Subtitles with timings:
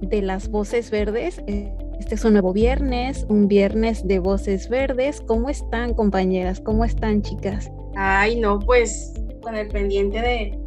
[0.00, 1.42] de Las Voces Verdes.
[1.46, 5.20] Este es un nuevo viernes, un viernes de Voces Verdes.
[5.20, 6.60] ¿Cómo están, compañeras?
[6.60, 7.70] ¿Cómo están, chicas?
[7.96, 10.58] Ay, no, pues con el pendiente de,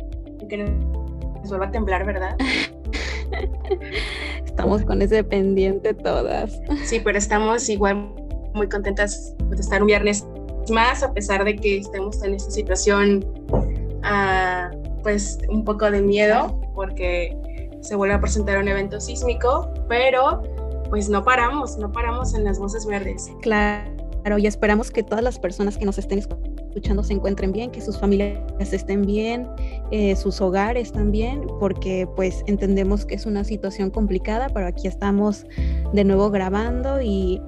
[0.48, 2.38] que nos vuelva a temblar, ¿verdad?
[4.46, 6.60] estamos con ese pendiente todas.
[6.86, 8.14] Sí, pero estamos igual
[8.54, 10.26] muy contentas de estar un viernes
[10.70, 13.26] más, a pesar de que estemos en esta situación.
[14.04, 17.38] Uh, pues un poco de miedo porque
[17.84, 20.42] se vuelve a presentar un evento sísmico, pero
[20.90, 23.30] pues no paramos, no paramos en las voces verdes.
[23.42, 27.82] Claro, y esperamos que todas las personas que nos estén escuchando se encuentren bien, que
[27.82, 28.40] sus familias
[28.72, 29.50] estén bien,
[29.92, 35.46] eh, sus hogares también, porque pues entendemos que es una situación complicada, pero aquí estamos
[35.92, 37.42] de nuevo grabando y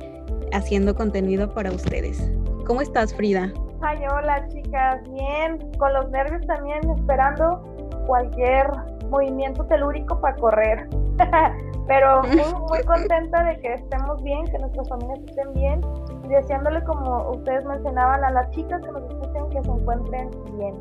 [0.51, 2.29] haciendo contenido para ustedes.
[2.67, 3.53] ¿Cómo estás, Frida?
[3.81, 7.63] Ay, hola chicas, bien, con los nervios también, esperando
[8.05, 8.67] cualquier
[9.09, 10.87] movimiento telúrico para correr.
[11.87, 15.81] Pero muy, muy contenta de que estemos bien, que nuestras familias estén bien
[16.23, 20.75] y deseándole, como ustedes mencionaban, a las chicas que nos escuchen que se encuentren bien.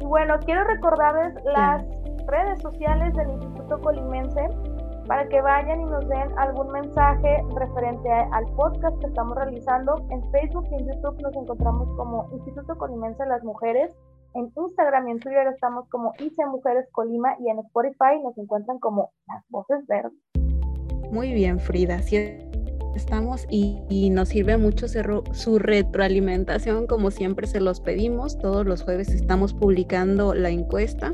[0.00, 1.84] Y bueno, quiero recordarles las
[2.26, 4.48] redes sociales del Instituto Colimense
[5.06, 10.06] para que vayan y nos den algún mensaje referente al podcast que estamos realizando.
[10.10, 13.94] En Facebook y en YouTube nos encontramos como Instituto Colimense de las Mujeres.
[14.34, 18.78] En Instagram y en Twitter estamos como ICE Mujeres Colima y en Spotify nos encuentran
[18.80, 20.12] como Las Voces Verdes.
[21.12, 22.02] Muy bien, Frida.
[22.02, 22.16] Sí
[22.96, 28.38] estamos y, y, nos sirve mucho su retroalimentación, como siempre se los pedimos.
[28.38, 31.12] Todos los jueves estamos publicando la encuesta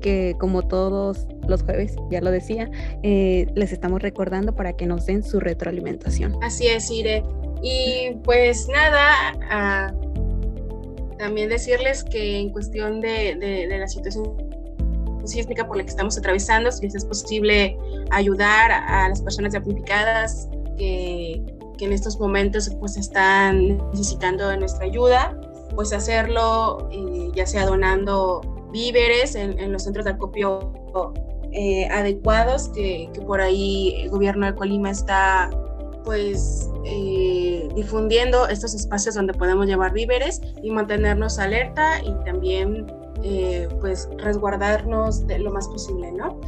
[0.00, 2.70] que como todos los jueves, ya lo decía,
[3.02, 6.42] eh, les estamos recordando para que nos den su retroalimentación.
[6.42, 7.22] Así es, Ire.
[7.62, 9.92] Y pues nada,
[11.20, 14.36] también decirles que en cuestión de, de, la situación
[15.24, 17.76] sísmica por la que estamos atravesando, si es posible
[18.10, 20.48] ayudar a, las personas damnificadas
[20.78, 21.44] que,
[21.76, 25.38] que, en estos momentos pues están necesitando de nuestra ayuda,
[25.74, 28.40] pues hacerlo eh, ya sea donando
[28.72, 30.72] víveres en, los centros de acopio
[31.52, 35.50] eh, adecuados que, por ahí el gobierno de Colima está
[36.04, 42.86] pues eh, difundiendo estos espacios donde podemos llevar víveres y mantenernos alerta y también
[43.22, 46.40] eh, pues resguardarnos de lo más posible, ¿no?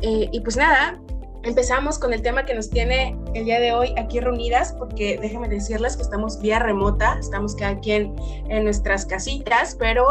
[0.00, 1.00] y pues nada,
[1.42, 5.48] empezamos con el tema que nos tiene el día de hoy aquí reunidas, porque déjenme
[5.48, 8.14] decirles que estamos vía remota, estamos cada quien
[8.48, 10.06] en nuestras casitas, pero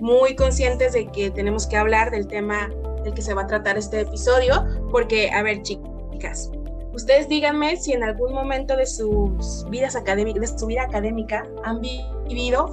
[0.00, 2.68] muy conscientes de que tenemos que hablar del tema
[3.02, 6.50] del que se va a tratar este episodio, porque, a ver, chicas,
[6.96, 11.80] ustedes díganme si en algún momento de sus vidas académicas, de su vida académica, han
[11.80, 12.66] vivido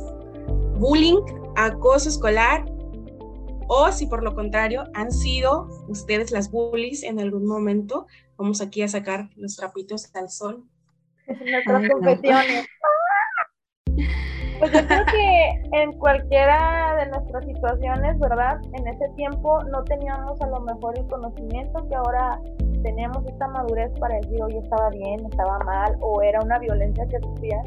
[0.79, 1.19] bullying,
[1.57, 2.65] acoso escolar,
[3.67, 8.07] o si por lo contrario han sido ustedes las bullies en algún momento.
[8.37, 10.63] Vamos aquí a sacar los trapitos al sol.
[11.27, 12.65] Nuestras confesiones.
[14.59, 18.61] Pues yo creo que en cualquiera de nuestras situaciones, ¿verdad?
[18.71, 22.39] En ese tiempo no teníamos a lo mejor el conocimiento que ahora
[22.83, 27.19] tenemos esta madurez para decir, oye, estaba bien, estaba mal, o era una violencia que
[27.19, 27.61] sufría.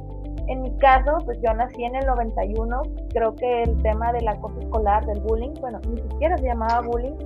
[0.46, 4.60] En mi caso, pues yo nací en el 91, creo que el tema del acoso
[4.60, 7.16] escolar, del bullying, bueno, ni siquiera se llamaba bullying,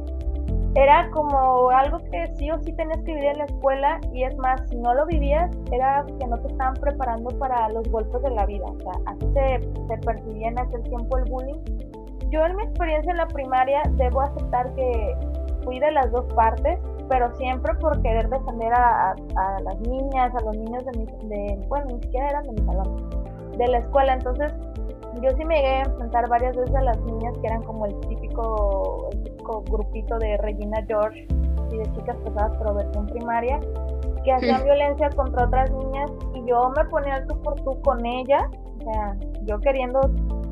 [0.76, 4.36] era como algo que sí o sí tenías que vivir en la escuela y es
[4.38, 8.30] más, si no lo vivías, era que no te estaban preparando para los golpes de
[8.30, 8.66] la vida.
[8.66, 11.58] O sea, así se, se percibía en aquel tiempo el bullying.
[12.30, 15.16] Yo en mi experiencia en la primaria debo aceptar que
[15.64, 16.78] fui de las dos partes,
[17.10, 21.66] pero siempre por querer defender a, a, las niñas, a los niños de mi, de,
[21.66, 23.10] bueno, ni siquiera eran de mi salón,
[23.58, 24.14] de la escuela.
[24.14, 24.52] Entonces,
[25.20, 27.98] yo sí me llegué a enfrentar varias veces a las niñas que eran como el
[28.08, 29.10] típico,
[29.68, 31.26] grupito de Regina George
[31.72, 33.58] y de chicas pesadas pero versión primaria
[34.24, 38.06] que hacían violencia contra otras niñas y yo me ponía al tú por tú con
[38.06, 38.44] ellas,
[38.78, 40.00] o sea, yo queriendo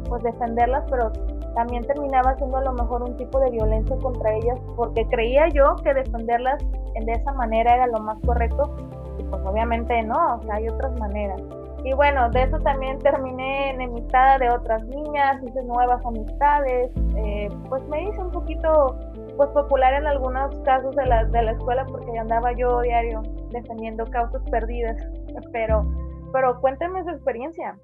[0.09, 1.13] pues defenderlas, pero
[1.55, 5.77] también terminaba siendo a lo mejor un tipo de violencia contra ellas porque creía yo
[5.83, 6.63] que defenderlas
[7.05, 8.75] de esa manera era lo más correcto
[9.19, 11.41] y pues obviamente no, hay otras maneras.
[11.85, 17.87] Y bueno, de eso también terminé enemistada de otras niñas, hice nuevas amistades, eh, pues
[17.89, 18.99] me hice un poquito
[19.37, 24.05] pues popular en algunos casos de la, de la escuela porque andaba yo diario defendiendo
[24.07, 24.97] causas perdidas.
[25.53, 25.87] Pero,
[26.33, 27.79] pero cuénteme su experiencia.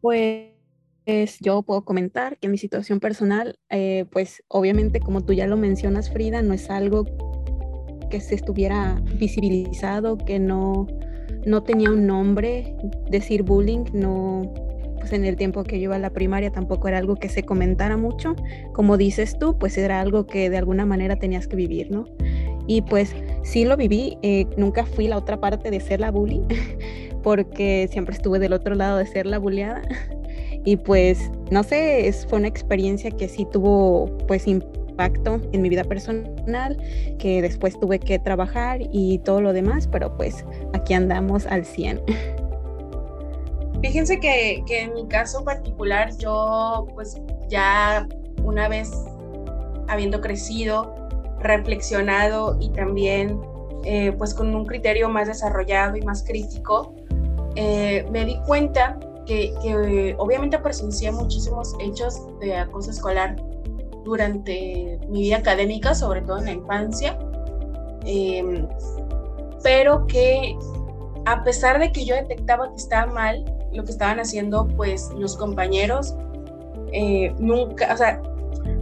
[0.00, 0.57] Pues
[1.40, 6.10] yo puedo comentar que mi situación personal, eh, pues obviamente como tú ya lo mencionas,
[6.10, 7.06] Frida, no es algo
[8.10, 10.86] que se estuviera visibilizado, que no,
[11.46, 12.76] no tenía un nombre,
[13.10, 14.52] decir bullying, no,
[14.98, 17.42] pues en el tiempo que yo iba a la primaria tampoco era algo que se
[17.42, 18.36] comentara mucho.
[18.74, 22.04] Como dices tú, pues era algo que de alguna manera tenías que vivir, ¿no?
[22.66, 23.14] Y pues
[23.44, 26.42] sí lo viví, eh, nunca fui la otra parte de ser la bully,
[27.22, 29.80] porque siempre estuve del otro lado de ser la bulleada.
[30.68, 35.70] Y pues, no sé, es, fue una experiencia que sí tuvo pues impacto en mi
[35.70, 36.76] vida personal,
[37.18, 40.44] que después tuve que trabajar y todo lo demás, pero pues
[40.74, 42.02] aquí andamos al 100.
[43.82, 47.16] Fíjense que, que en mi caso particular, yo pues
[47.48, 48.06] ya
[48.44, 48.92] una vez
[49.88, 50.94] habiendo crecido,
[51.40, 53.40] reflexionado y también
[53.84, 56.94] eh, pues con un criterio más desarrollado y más crítico,
[57.54, 58.98] eh, me di cuenta
[59.28, 63.36] que, obviamente presencié muchísimos hechos de acoso escolar
[64.04, 67.18] durante mi vida académica, sobre todo en la infancia,
[68.06, 68.66] em,
[69.62, 70.56] pero que
[71.26, 75.36] a pesar de que yo detectaba que estaba mal lo que estaban haciendo pues los
[75.36, 76.14] compañeros,
[76.92, 78.22] eh, nunca, o sea,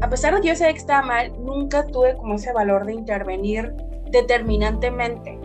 [0.01, 2.95] a pesar de que yo sabía que estaba mal, nunca tuve como ese valor de
[2.95, 3.75] intervenir
[4.13, 5.41] determinantemente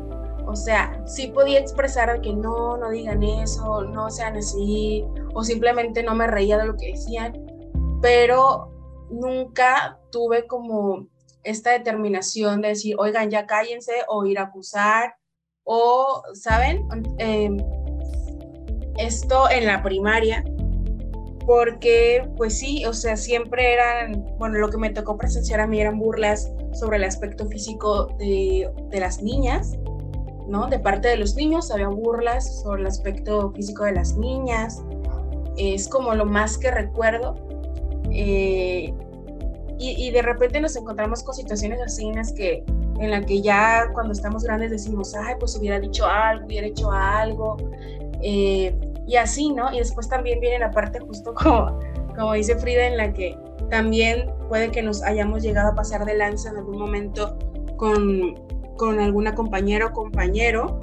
[0.51, 6.03] o sea, sí podía expresar que no, no digan eso, no sean así, o simplemente
[6.03, 7.33] no me reía de lo que decían,
[8.01, 8.69] pero
[9.09, 11.07] nunca tuve como
[11.43, 15.15] esta determinación de decir, oigan, ya cállense, o ir a acusar,
[15.63, 16.87] o, ¿saben?
[17.17, 17.57] Em,
[18.97, 20.43] esto en la primaria,
[21.45, 25.79] porque pues sí, o sea, siempre eran, bueno, lo que me tocó presenciar a mí
[25.79, 29.77] eran burlas sobre el aspecto físico de, de las niñas,
[30.51, 34.83] de parte de los niños, había burlas sobre el aspecto físico de las niñas,
[35.57, 37.35] es como lo más que recuerdo.
[38.11, 38.93] Eh,
[39.83, 42.63] y, de repente nos encontramos con situaciones así en las que,
[42.99, 46.91] en la que ya cuando estamos grandes decimos, ay, pues hubiera dicho algo, hubiera hecho
[46.91, 47.57] algo,
[48.21, 48.77] eh,
[49.07, 49.73] y así, ¿no?
[49.73, 51.79] Y después también viene la parte justo como,
[52.15, 53.35] como dice Frida, en la que
[53.71, 57.39] también puede que nos hayamos llegado a pasar de lanza en algún momento
[57.77, 58.35] con,
[58.81, 60.79] con alguna compañera o compañero,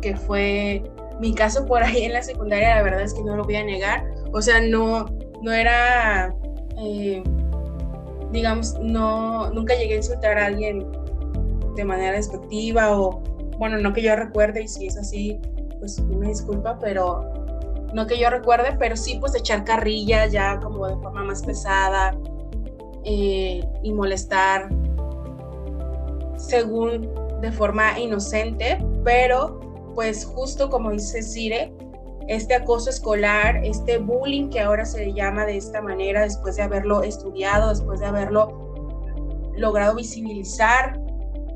[0.00, 0.82] que fue
[1.20, 3.62] mi caso por ahí en la secundaria, la verdad es que no lo voy a
[3.62, 4.10] negar.
[4.32, 5.04] O sea, no,
[5.42, 6.34] no era,
[6.78, 7.22] eh,
[8.32, 10.86] digamos, no, nunca llegué a insultar a alguien
[11.76, 13.22] de manera despectiva o,
[13.58, 15.38] bueno, no que yo recuerde y si es así,
[15.78, 17.34] pues una disculpa, pero
[17.92, 22.16] no que yo recuerde, pero sí pues echar carrilla ya como de forma más pesada
[23.04, 24.70] eh, y molestar
[26.48, 27.10] según
[27.40, 29.60] de forma inocente, pero
[29.94, 31.72] pues justo como dice Cire,
[32.28, 37.02] este acoso escolar, este bullying que ahora se llama de esta manera después de haberlo
[37.02, 38.72] estudiado, después de haberlo
[39.56, 41.00] logrado visibilizar,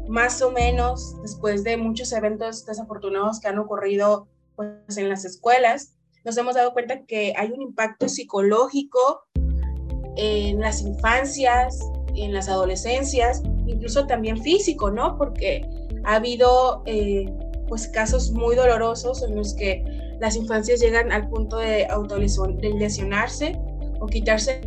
[0.08, 4.26] más o menos después de muchos eventos desafortunados que han ocurrido
[4.56, 5.94] pues, en las escuelas,
[6.24, 9.26] nos hemos dado cuenta que hay un impacto psicológico
[10.16, 11.78] en las infancias,
[12.14, 15.16] en las adolescencias, incluso también físico, ¿no?
[15.16, 15.66] Porque
[16.04, 17.32] ha habido eh,
[17.68, 19.84] pues casos muy dolorosos en los que
[20.20, 23.58] las infancias llegan al punto de autolesionarse
[24.00, 24.60] o quitarse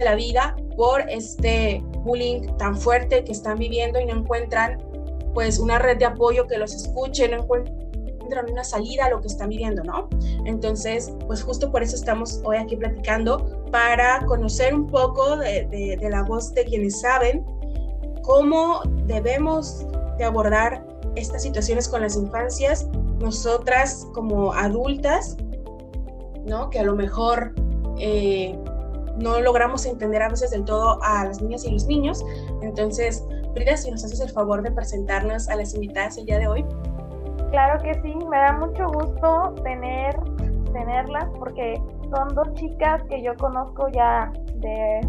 [0.00, 4.82] la vida por este bullying tan fuerte que están viviendo y no encuentran
[5.34, 9.28] pues una red de apoyo que los escuche, no encuentran una salida a lo que
[9.28, 10.08] están viviendo, ¿no?
[10.46, 15.66] Entonces, pues justo por eso estamos hoy aquí platicando, para conocer un poco de,
[16.00, 17.44] de la voz de quienes saben
[18.22, 19.86] cómo debemos
[20.18, 22.88] de abordar estas situaciones con las infancias,
[23.18, 25.36] nosotras como adultas,
[26.46, 26.70] ¿no?
[26.70, 27.54] Que a lo mejor
[27.98, 28.58] eh,
[29.18, 32.24] no logramos entender a veces del todo a las niñas y los niños.
[32.62, 33.24] Entonces,
[33.54, 36.64] Frida, si nos haces el favor de presentarnos a las invitadas el día de hoy.
[37.50, 40.18] Claro que sí, me da mucho gusto tener,
[40.72, 45.00] tenerlas porque son dos chicas que yo conozco ya de,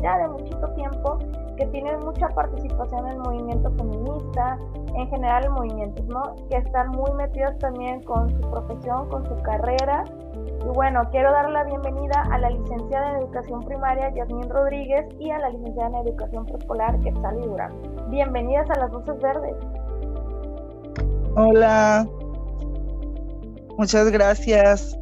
[0.00, 1.18] ya de muchito tiempo
[1.56, 4.58] que tienen mucha participación en el movimiento feminista,
[4.94, 6.34] en general en movimientos, ¿no?
[6.48, 10.04] Que están muy metidas también con su profesión, con su carrera.
[10.64, 15.30] Y bueno, quiero dar la bienvenida a la licenciada en Educación Primaria, Yasmín Rodríguez, y
[15.30, 17.72] a la licenciada en Educación Preescolar, Quetzal Durán.
[18.10, 19.56] Bienvenidas a las Voces Verdes.
[21.36, 22.06] Hola,
[23.76, 24.98] muchas gracias.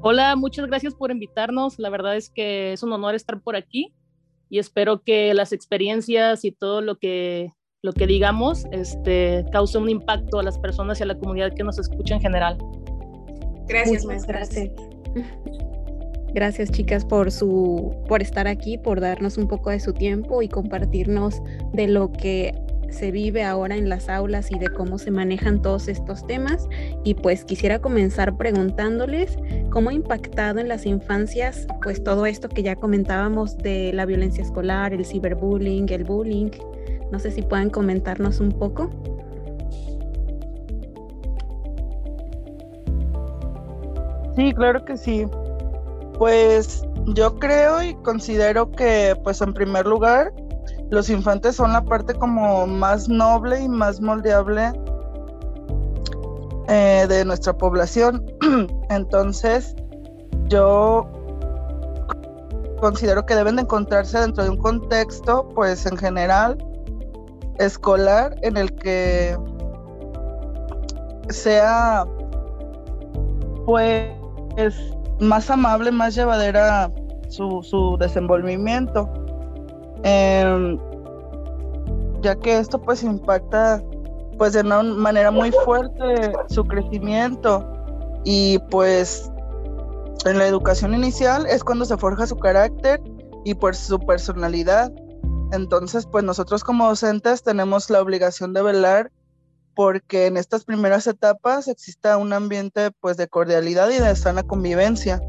[0.00, 1.78] Hola, muchas gracias por invitarnos.
[1.78, 3.94] La verdad es que es un honor estar por aquí
[4.52, 9.88] y espero que las experiencias y todo lo que, lo que digamos este, cause un
[9.88, 12.58] impacto a las personas y a la comunidad que nos escucha en general.
[13.66, 14.50] Gracias, maestras.
[16.34, 16.70] Gracias.
[16.70, 21.40] chicas por su por estar aquí, por darnos un poco de su tiempo y compartirnos
[21.72, 22.52] de lo que
[22.92, 26.68] se vive ahora en las aulas y de cómo se manejan todos estos temas.
[27.04, 29.36] Y pues quisiera comenzar preguntándoles
[29.70, 34.42] cómo ha impactado en las infancias pues todo esto que ya comentábamos de la violencia
[34.42, 36.50] escolar, el ciberbullying, el bullying.
[37.10, 38.90] No sé si pueden comentarnos un poco.
[44.36, 45.26] Sí, claro que sí.
[46.18, 50.32] Pues yo creo y considero que, pues en primer lugar,
[50.92, 54.70] los infantes son la parte como más noble y más moldeable
[56.68, 58.22] eh, de nuestra población.
[58.90, 59.74] Entonces,
[60.48, 61.10] yo
[62.78, 66.58] considero que deben de encontrarse dentro de un contexto, pues en general,
[67.58, 69.34] escolar, en el que
[71.30, 72.04] sea,
[73.64, 74.12] pues,
[75.20, 76.92] más amable, más llevadera
[77.28, 79.10] su, su desenvolvimiento.
[80.04, 80.78] Em,
[82.22, 83.82] ya que esto pues impacta
[84.38, 87.68] pues de una manera muy fuerte su crecimiento
[88.24, 89.30] y pues
[90.24, 93.00] en la educación inicial es cuando se forja su carácter
[93.44, 94.92] y pues su personalidad.
[95.52, 99.12] Entonces pues nosotros como docentes tenemos la obligación de velar
[99.74, 105.20] porque en estas primeras etapas exista un ambiente pues de cordialidad y de sana convivencia.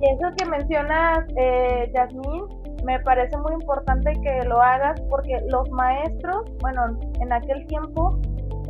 [0.00, 2.44] Y eso que mencionas, eh, Yasmín,
[2.84, 8.18] me parece muy importante que lo hagas porque los maestros, bueno, en aquel tiempo,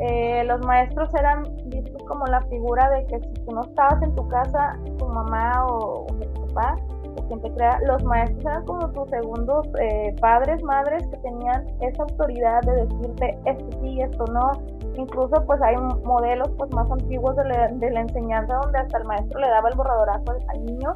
[0.00, 4.14] eh, los maestros eran vistos como la figura de que si tú no estabas en
[4.14, 6.76] tu casa, tu mamá o, tu papá,
[7.16, 11.66] o quien te crea, los maestros eran como tus segundos eh, padres, madres que tenían
[11.80, 14.52] esa autoridad de decirte esto sí, esto no.
[14.94, 19.04] Incluso pues hay modelos pues más antiguos de la, de la enseñanza donde hasta el
[19.04, 20.92] maestro le daba el borradorazo al niño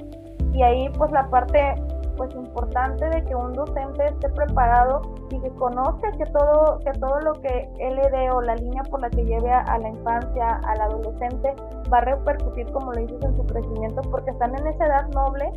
[0.52, 1.74] y ahí pues la parte
[2.16, 7.20] pues importante de que un docente esté preparado y que conozca que todo que todo
[7.20, 10.60] lo que él le dé o la línea por la que lleve a, la infancia
[10.66, 11.54] al adolescente
[11.92, 15.50] va a repercutir como lo dices en su crecimiento porque están en esa edad noble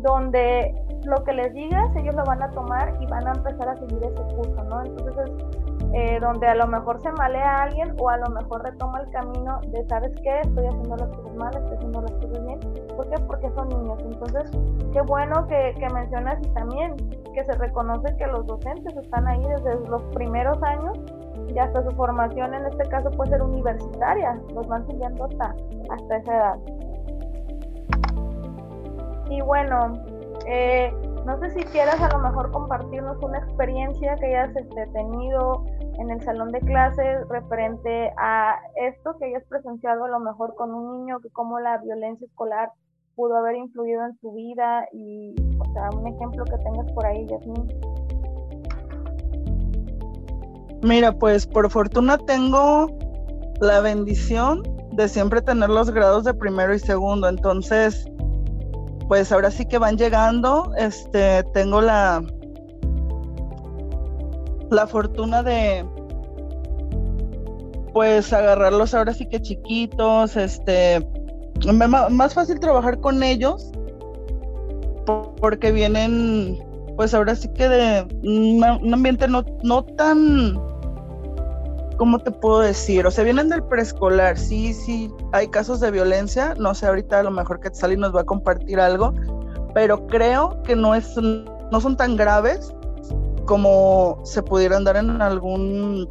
[0.00, 0.74] donde
[1.04, 4.02] lo que les digas ellos lo van a tomar y van a empezar a seguir
[4.02, 5.30] ese curso no entonces
[5.94, 9.10] eh, donde a lo mejor se malea a alguien o a lo mejor retoma el
[9.10, 10.40] camino de, ¿sabes qué?
[10.40, 12.60] Estoy haciendo las cosas mal, estoy haciendo las cosas bien.
[12.94, 13.22] ¿Por qué?
[13.26, 13.98] Porque son niños.
[14.04, 14.50] Entonces,
[14.92, 16.94] qué bueno que, que mencionas y también
[17.32, 20.98] que se reconoce que los docentes están ahí desde los primeros años
[21.48, 25.54] y hasta su formación en este caso puede ser universitaria, los van siguiendo hasta,
[25.90, 26.58] hasta esa edad.
[29.30, 29.92] Y bueno,
[30.46, 30.92] eh,
[31.26, 35.64] no sé si quieras a lo mejor compartirnos una experiencia que hayas este, tenido
[35.98, 40.72] en el salón de clases referente a esto que hayas presenciado a lo mejor con
[40.72, 42.70] un niño, que cómo la violencia escolar
[43.14, 47.26] pudo haber influido en su vida y, o sea, un ejemplo que tengas por ahí,
[47.26, 47.68] Yasmin.
[50.82, 52.86] Mira, pues por fortuna tengo
[53.60, 58.08] la bendición de siempre tener los grados de primero y segundo, entonces
[59.08, 60.72] pues ahora sí que van llegando.
[60.76, 62.22] Este, tengo la,
[64.70, 65.84] la fortuna de
[67.92, 71.04] pues agarrarlos ahora sí que chiquitos, este,
[71.72, 73.72] más fácil trabajar con ellos
[75.40, 76.58] porque vienen
[76.96, 80.60] pues ahora sí que de un ambiente no, no tan
[81.98, 83.06] ¿cómo te puedo decir?
[83.06, 87.22] O sea, vienen del preescolar, sí, sí, hay casos de violencia, no sé, ahorita a
[87.24, 89.12] lo mejor que Sally nos va a compartir algo,
[89.74, 92.72] pero creo que no, es, no son tan graves
[93.44, 96.06] como se pudieran dar en algún,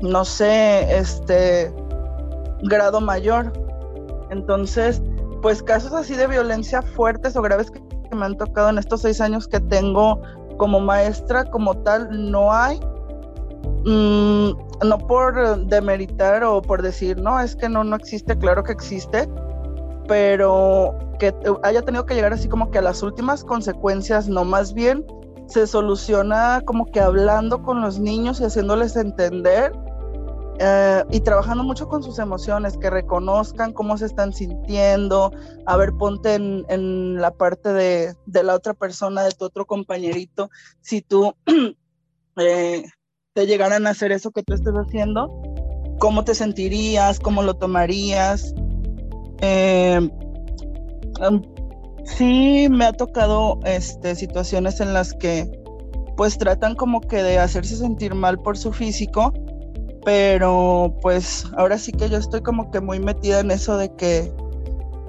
[0.00, 1.72] no sé, este
[2.62, 3.52] grado mayor.
[4.30, 5.00] Entonces,
[5.40, 7.80] pues casos así de violencia fuertes o graves que
[8.14, 10.20] me han tocado en estos seis años que tengo
[10.56, 12.80] como maestra como tal, no hay,
[13.86, 14.50] Mm,
[14.84, 19.28] no por demeritar o por decir, no, es que no, no existe, claro que existe,
[20.08, 24.74] pero que haya tenido que llegar así como que a las últimas consecuencias, no más
[24.74, 25.06] bien
[25.46, 29.72] se soluciona como que hablando con los niños y haciéndoles entender
[30.58, 35.30] eh, y trabajando mucho con sus emociones, que reconozcan cómo se están sintiendo,
[35.64, 40.50] a ver, ponte en, la parte de, de, la otra persona, de tu otro compañerito,
[40.80, 41.36] si tú
[42.36, 42.84] eh,
[43.36, 45.30] te llegaran a hacer eso que tú estás haciendo,
[46.00, 47.20] ¿cómo te sentirías?
[47.20, 48.52] ¿Cómo lo tomarías?
[49.42, 50.10] Eh,
[52.06, 55.50] Sí, me ha tocado este, situaciones en las que
[56.16, 59.34] pues tratan como que de hacerse sentir mal por su físico,
[60.04, 64.32] pero pues ahora sí que yo estoy como que muy metida en eso de que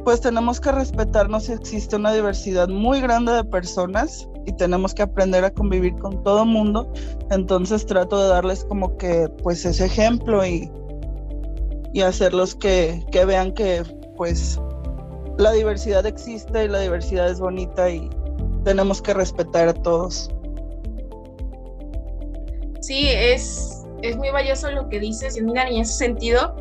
[0.03, 5.04] pues tenemos que respetarnos y existe una diversidad muy grande de personas y tenemos que
[5.04, 6.92] aprender a convivir con todo mundo.
[7.30, 10.72] Entonces trato de darles como que pues ese ejemplo y,
[11.94, 13.84] y hacerlos que, que vean que
[14.16, 14.60] pues
[15.38, 18.10] la diversidad existe y la diversidad es bonita y
[18.63, 20.32] tenemos que respetar a todos.
[22.80, 26.56] Sí, es, es muy valioso lo que dices, y en ese sentido,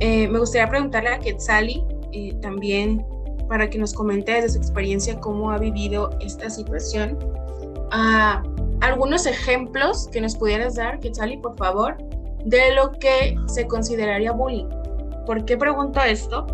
[0.00, 3.04] eh, me gustaría preguntarle a Quetzali eh, también
[3.50, 7.18] para que nos comente desde su experiencia cómo ha vivido esta situación.
[7.90, 8.44] Ah,
[8.80, 11.98] algunos ejemplos que nos pudieras dar, Quetzali, por favor,
[12.44, 14.68] de lo que se consideraría bullying.
[15.26, 16.46] ¿Por qué pregunto esto?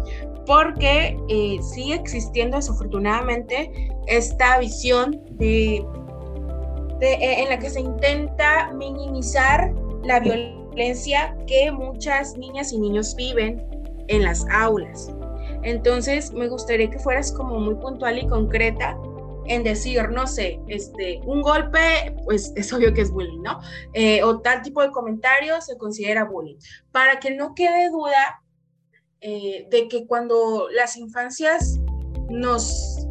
[0.47, 3.71] Porque eh, sigue existiendo desafortunadamente
[4.07, 5.85] esta visión de,
[7.03, 9.71] eh, en la que se intenta minimizar
[10.03, 13.63] la violencia que muchas niñas y niños viven
[14.09, 15.13] en las aulas.
[15.67, 18.97] Entonces, me gustaría que fueras como muy puntual y concreta
[19.47, 23.61] en decir, no sé, este, un golpe, pues es obvio que es bullying, ¿no?
[23.93, 26.57] Eh, o tal tipo de comentario se considera bullying.
[26.93, 28.43] Para que no quede duda
[29.21, 31.81] eh, de que cuando las infancias
[32.31, 33.03] nos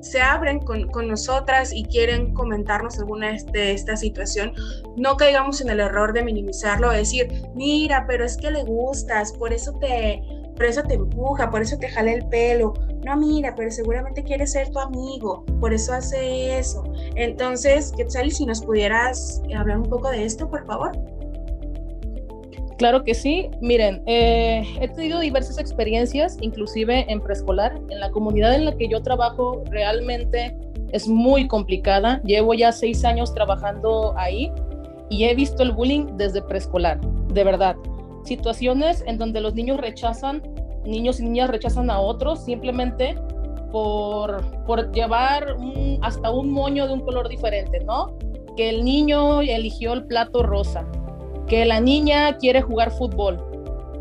[0.00, 4.54] se abren con, con, nosotras y quieren comentarnos alguna de este, esta situación,
[4.96, 9.52] no caigamos en el error de minimizarlo, decir, mira, pero es que le gustas, por
[9.52, 10.22] eso te,
[10.58, 12.74] por eso te empuja, por eso te jala el pelo.
[13.04, 16.82] No, mira, pero seguramente quiere ser tu amigo, por eso hace eso.
[17.14, 20.90] Entonces, Quetzal, si nos pudieras hablar un poco de esto, por favor.
[22.76, 23.48] Claro que sí.
[23.60, 27.80] Miren, eh, he tenido diversas experiencias, inclusive en preescolar.
[27.90, 30.56] En la comunidad en la que yo trabajo realmente
[30.90, 32.20] es muy complicada.
[32.24, 34.52] Llevo ya seis años trabajando ahí
[35.08, 37.76] y he visto el bullying desde preescolar, de verdad
[38.28, 40.42] situaciones en donde los niños rechazan,
[40.84, 43.16] niños y niñas rechazan a otros simplemente
[43.72, 45.56] por, por llevar
[46.02, 48.16] hasta un moño de un color diferente, ¿no?
[48.56, 50.86] Que el niño eligió el plato rosa,
[51.46, 53.44] que la niña quiere jugar fútbol.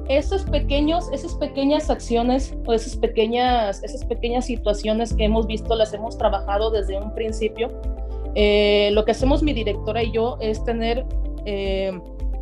[0.07, 5.93] Esos pequeños, esas pequeñas acciones o esas pequeñas, esas pequeñas situaciones que hemos visto, las
[5.93, 7.69] hemos trabajado desde un principio.
[8.35, 11.05] Eh, lo que hacemos mi directora y yo es tener
[11.45, 11.91] eh,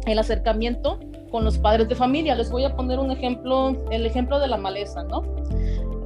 [0.06, 1.00] el acercamiento
[1.36, 2.34] con los padres de familia.
[2.34, 5.22] Les voy a poner un ejemplo, el ejemplo de la maleza, ¿no?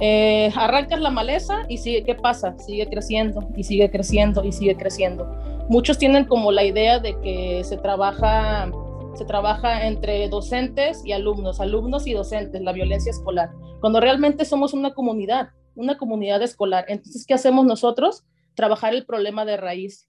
[0.00, 2.58] Eh, arrancas la maleza y sigue, ¿qué pasa?
[2.58, 5.32] Sigue creciendo y sigue creciendo y sigue creciendo.
[5.68, 8.72] Muchos tienen como la idea de que se trabaja,
[9.14, 14.74] se trabaja entre docentes y alumnos, alumnos y docentes, la violencia escolar, cuando realmente somos
[14.74, 16.86] una comunidad, una comunidad escolar.
[16.88, 18.24] Entonces, ¿qué hacemos nosotros?
[18.56, 20.08] Trabajar el problema de raíz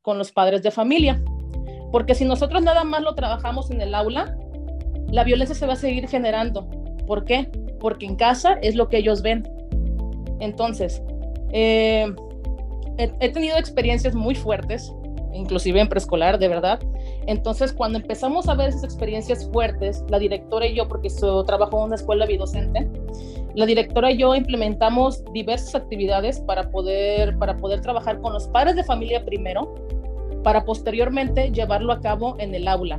[0.00, 1.22] con los padres de familia.
[1.90, 4.34] Porque si nosotros nada más lo trabajamos en el aula,
[5.12, 6.68] la violencia se va a seguir generando.
[7.06, 7.48] ¿Por qué?
[7.78, 9.46] Porque en casa es lo que ellos ven.
[10.40, 11.02] Entonces,
[11.52, 12.12] eh,
[12.98, 14.92] he, tenido experiencias muy fuertes,
[15.34, 16.80] inclusive en preescolar, de verdad.
[17.26, 21.78] Entonces, cuando empezamos a ver esas experiencias fuertes, la directora y yo, porque yo trabajo
[21.78, 22.88] en una escuela bidocente,
[23.54, 28.76] la directora y yo implementamos diversas actividades para poder, para poder trabajar con los padres
[28.76, 29.74] de familia primero,
[30.42, 32.98] para posteriormente llevarlo a cabo en el aula.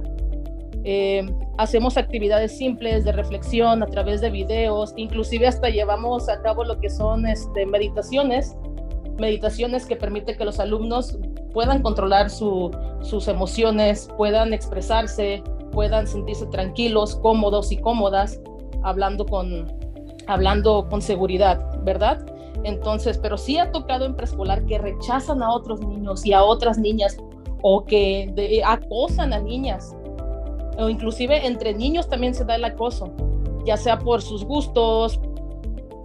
[0.83, 1.25] Eh,
[1.57, 6.79] hacemos actividades simples de reflexión a través de videos, inclusive hasta llevamos a cabo lo
[6.79, 8.55] que son este, meditaciones,
[9.17, 11.17] meditaciones que permiten que los alumnos
[11.53, 18.41] puedan controlar sus emociones, puedan expresarse, puedan sentirse tranquilos, cómodos y cómodas,
[18.81, 19.71] hablando con,
[20.27, 22.25] hablando con seguridad, ¿verdad?
[22.63, 26.77] Entonces, pero sí ha tocado en preescolar que rechazan a otros niños y a otras
[26.77, 27.17] niñas
[27.61, 29.95] o que acosan a niñas
[30.77, 33.11] o inclusive entre niños también se da el acoso,
[33.65, 35.19] ya sea por sus gustos,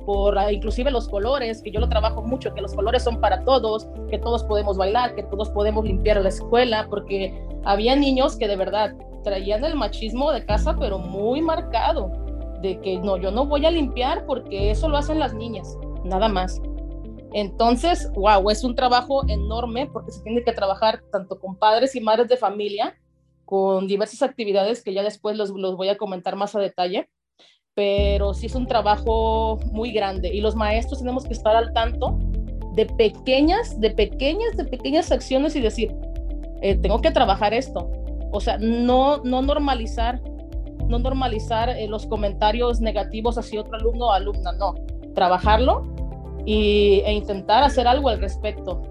[0.09, 3.45] por ah, inclusive los colores, que yo lo trabajo mucho, que los colores son para
[3.45, 8.49] todos, que todos podemos bailar, que todos podemos limpiar la escuela, porque había niños que
[8.49, 12.11] de verdad traían el machismo de casa, pero muy marcado,
[12.63, 16.29] de que no, yo no voy a limpiar porque eso lo hacen las niñas, nada
[16.29, 16.61] más.
[17.35, 22.01] Entonces, wow, es un trabajo enorme porque se tiene que trabajar tanto con padres y
[22.01, 22.97] madres de familia,
[23.49, 27.09] con diversas actividades que ya después los, los voy a comentar más a detalle,
[27.73, 32.19] pero sí es un trabajo muy grande y los maestros tenemos que estar al tanto
[32.75, 35.95] de pequeñas, de pequeñas, de pequeñas acciones y decir,
[36.61, 37.91] eh, tengo que trabajar esto.
[38.33, 40.21] O sea, no, no normalizar,
[40.87, 44.75] no normalizar eh, los comentarios negativos hacia otro alumno o alumna, no.
[45.15, 45.87] Trabajarlo
[46.45, 48.83] y, e intentar hacer algo al respecto.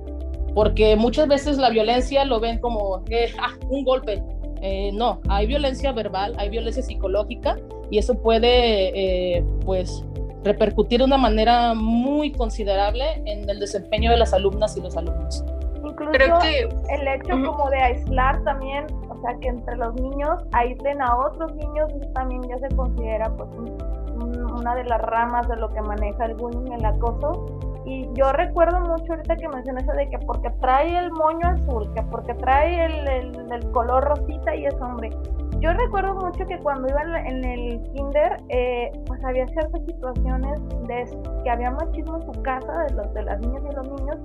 [0.56, 4.24] Porque muchas veces la violencia lo ven como eh, ah, un golpe.
[4.62, 7.58] Eh, no, hay violencia verbal, hay violencia psicológica
[7.90, 10.04] y eso puede, eh, pues,
[10.44, 15.44] repercutir de una manera muy considerable en el desempeño de las alumnas y los alumnos.
[15.84, 16.70] Incluso Creo que...
[16.90, 21.56] el hecho como de aislar también, o sea, que entre los niños aíslen a otros
[21.56, 23.50] niños, también ya se considera pues
[24.18, 27.46] una de las ramas de lo que maneja el bullying, el acoso.
[27.88, 31.90] Y yo recuerdo mucho ahorita que mencioné eso de que porque trae el moño azul,
[31.94, 35.10] que porque trae el, el, color rosita y es hombre.
[35.62, 41.06] Yo recuerdo mucho que cuando iba en el kinder, eh, pues había ciertas situaciones de
[41.46, 44.18] que había machismo en su casa de los de las niñas y los niños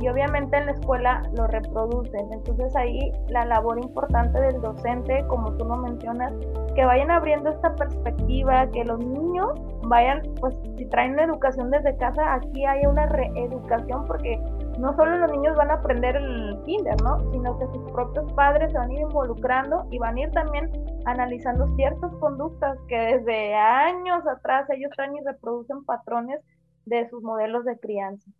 [0.00, 2.32] y obviamente en la escuela lo reproducen.
[2.32, 6.32] Entonces ahí la labor importante del docente, como tú lo mencionas,
[6.74, 12.34] que vayan abriendo esta perspectiva, que los niños vayan, pues si traen educación desde casa,
[12.34, 14.38] aquí hay una reeducación porque
[14.78, 17.18] no solo los niños van a aprender el kinder, ¿no?
[17.32, 20.70] Sino que sus propios padres se van a ir involucrando y van a ir también
[21.04, 26.40] analizando ciertas conductas que desde años atrás ellos traen y reproducen patrones
[26.86, 28.30] de sus modelos de crianza.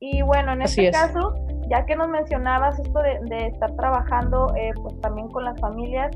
[0.00, 1.34] Y bueno, en este caso,
[1.68, 6.10] ya que nos mencionabas esto de, estar trabajando eh, pues también con las familias,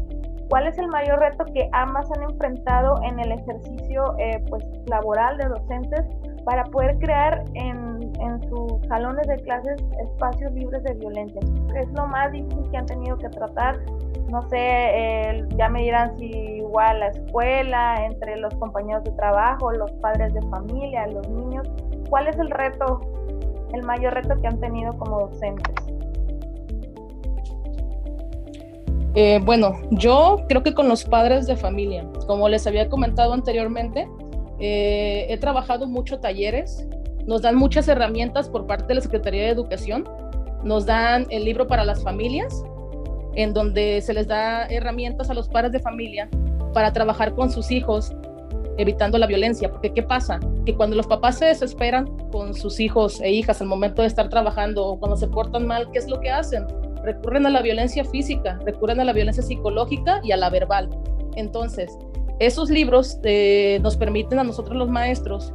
[0.49, 5.37] ¿cuál es el mayor reto que ambas han enfrentado en el ejercicio eh, pues laboral
[5.37, 6.01] de docentes
[6.47, 11.41] para poder crear en, en, sus salones de clases espacios libres de violencia?
[11.77, 13.81] Es lo más difícil que han tenido que tratar.
[14.31, 19.93] No sé, ya me dirán si igual la escuela, entre los compañeros de trabajo, los
[20.01, 21.69] padres de familia, los niños.
[22.09, 23.01] ¿Cuál es el reto
[23.75, 25.75] el mayor reto que han tenido como docentes?
[29.17, 34.09] Eh, bueno, yo creo que con los padres de familia, como les había comentado anteriormente,
[34.59, 36.89] eh, he trabajado mucho talleres,
[37.27, 40.09] nos dan muchas herramientas por parte de la Secretaría de Educación,
[40.65, 42.65] nos dan el libro para las familias,
[43.37, 46.29] en donde se les da herramientas a los padres de familia
[46.73, 48.15] para trabajar con sus hijos
[48.79, 50.41] evitando la violencia, porque ¿qué pasa?
[50.67, 54.29] Que cuando los papás se desesperan con sus hijos e hijas al momento de estar
[54.29, 56.67] trabajando o cuando se portan mal, ¿qué es lo que hacen?
[57.03, 60.89] Recurren a la violencia física, recurren a la violencia psicológica y a la verbal.
[61.37, 61.97] Entonces,
[62.41, 65.53] esos libros eh, nos permiten a nosotros los maestros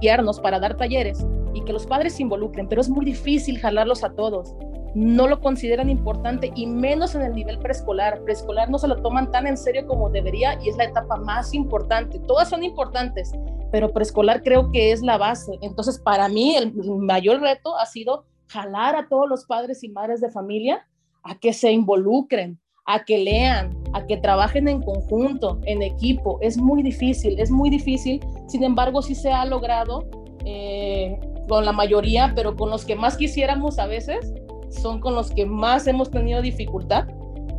[0.00, 4.04] guiarnos para dar talleres y que los padres se involucren, pero es muy difícil jalarlos
[4.04, 4.54] a todos
[4.96, 8.22] no lo consideran importante y menos en el nivel preescolar.
[8.24, 11.52] Preescolar no se lo toman tan en serio como debería y es la etapa más
[11.52, 12.18] importante.
[12.20, 13.30] Todas son importantes,
[13.70, 15.58] pero preescolar creo que es la base.
[15.60, 20.22] Entonces, para mí el mayor reto ha sido jalar a todos los padres y madres
[20.22, 20.88] de familia
[21.24, 26.38] a que se involucren, a que lean, a que trabajen en conjunto, en equipo.
[26.40, 28.24] Es muy difícil, es muy difícil.
[28.46, 30.08] Sin embargo, sí se ha logrado
[30.46, 34.32] eh, con la mayoría, pero con los que más quisiéramos a veces,
[34.76, 37.06] son con los que más hemos tenido dificultad,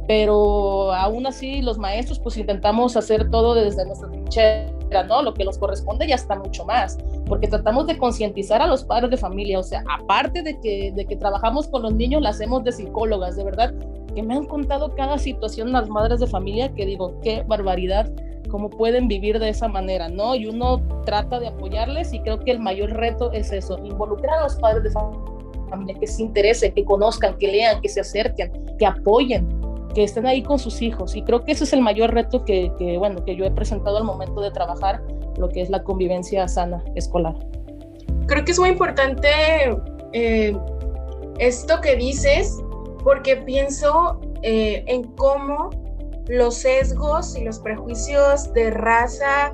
[0.08, 5.22] pero aún así los maestros pues intentamos hacer todo desde nuestra trinchera, ¿no?
[5.22, 9.12] Lo que nos corresponde ya está mucho más, porque tratamos de concientizar a los padres
[9.12, 12.64] de familia, o sea, aparte de que, de que trabajamos con los niños, la hacemos
[12.64, 13.74] de psicólogas, de verdad,
[14.16, 18.10] que me han contado cada situación las madres de familia que digo, qué barbaridad,
[18.50, 20.36] cómo pueden vivir de esa manera, ¿no?
[20.36, 24.44] Y uno trata de apoyarles y creo que el mayor reto es eso, involucrar a
[24.44, 25.37] los padres de familia
[26.00, 29.48] que se interesen, que conozcan, que lean, que se acerquen, que apoyen,
[29.94, 31.16] que estén ahí con sus hijos.
[31.16, 34.04] Y creo que ese es el mayor reto que, bueno, que yo he presentado al
[34.04, 35.02] momento de trabajar
[35.38, 37.36] lo que es la convivencia sana escolar.
[38.28, 39.30] Creo que es muy importante
[40.14, 40.56] eh,
[41.40, 42.60] esto que dices,
[43.04, 45.70] porque pienso eh, en cómo
[46.28, 49.52] los sesgos y los prejuicios de raza,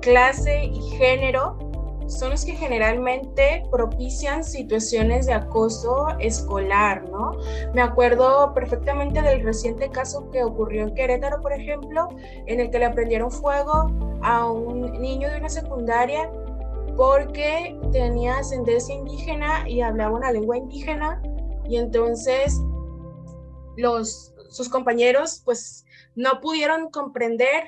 [0.00, 1.63] clase y género
[2.06, 7.38] son los que generalmente propician situaciones de acoso escolar, ¿no?
[7.72, 12.08] Me acuerdo perfectamente del reciente caso que ocurrió en Querétaro, por ejemplo,
[12.46, 13.90] en el que le prendieron fuego
[14.22, 16.30] a un niño de una secundaria
[16.96, 21.20] porque tenía ascendencia indígena y hablaba una lengua indígena
[21.66, 22.60] y entonces
[23.76, 27.64] los sus compañeros pues no pudieron comprender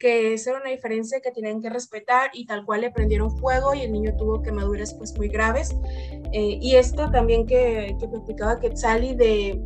[0.00, 3.74] que esa era una diferencia que tenían que respetar y tal cual le prendieron fuego
[3.74, 5.76] y el niño tuvo quemaduras pues muy graves.
[6.32, 9.62] Eh, y esto también que, que platicaba Quetzali de,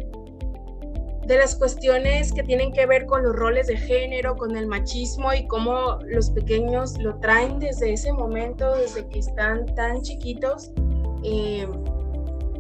[1.24, 5.32] de las cuestiones que tienen que ver con los roles de género, con el machismo
[5.32, 10.72] y cómo los pequeños lo traen desde ese momento, desde que están tan chiquitos.
[11.22, 11.68] Eh,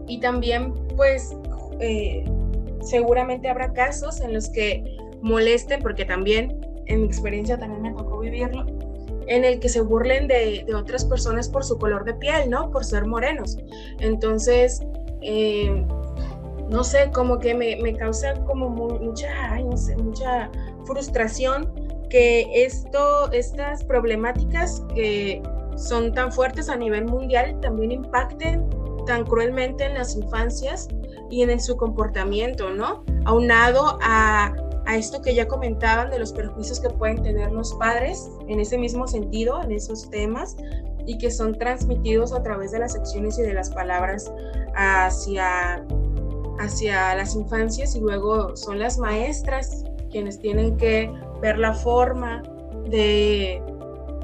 [0.06, 1.36] y también pues
[1.80, 2.24] eh,
[2.82, 8.18] seguramente habrá casos en los que molesten, porque también en mi experiencia también me tocó
[8.18, 8.64] vivirlo,
[9.26, 12.70] en el que se burlen de, otras personas por su color de piel, ¿no?
[12.70, 13.58] Por ser morenos.
[14.00, 14.80] Entonces,
[15.22, 15.84] eh,
[16.70, 19.58] no sé, como que me, causa como mucha,
[19.96, 20.50] mucha
[20.84, 21.72] frustración
[22.10, 25.42] que esto, estas problemáticas que
[25.76, 28.68] son tan fuertes a nivel mundial también impacten
[29.06, 30.88] tan cruelmente en las infancias
[31.30, 33.04] y en su comportamiento, ¿no?
[33.24, 34.54] Aunado a,
[34.86, 38.78] a esto que ya comentaban de los perjuicios que pueden tener los padres en ese
[38.78, 40.56] mismo sentido, en esos temas,
[41.06, 44.32] y que son transmitidos a través de las acciones y de las palabras
[44.74, 45.84] hacia,
[46.58, 52.42] hacia las infancias y luego son las maestras quienes tienen que ver la forma
[52.88, 53.62] de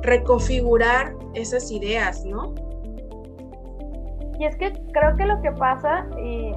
[0.02, 2.54] reconfigurar esas ideas, ¿no?
[4.38, 6.52] Y es que creo que lo que pasa, y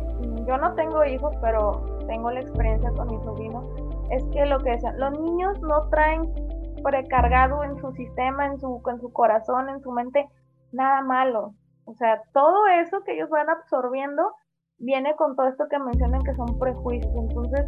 [0.47, 3.61] yo no tengo hijos, pero tengo la experiencia con mi sobrino,
[4.11, 6.33] es que lo que decían, los niños no traen
[6.83, 10.27] precargado en su sistema, en su, su corazón, en su mente,
[10.71, 11.53] nada malo.
[11.85, 14.33] O sea, todo eso que ellos van absorbiendo
[14.79, 17.13] viene con todo esto que mencionan que son prejuicios.
[17.15, 17.65] Entonces,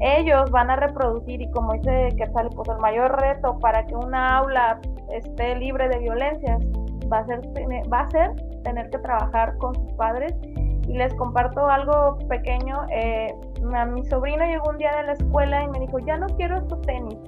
[0.00, 4.38] ellos van a reproducir y como dice Quetzal, pues el mayor reto para que una
[4.38, 4.80] aula
[5.12, 6.60] esté libre de violencias
[7.12, 7.40] va a ser,
[7.92, 8.30] va a ser
[8.62, 10.34] tener que trabajar con sus padres.
[10.86, 12.86] Y les comparto algo pequeño.
[12.90, 16.58] Eh, mi sobrino llegó un día de la escuela y me dijo, ya no quiero
[16.58, 17.18] estos tenis.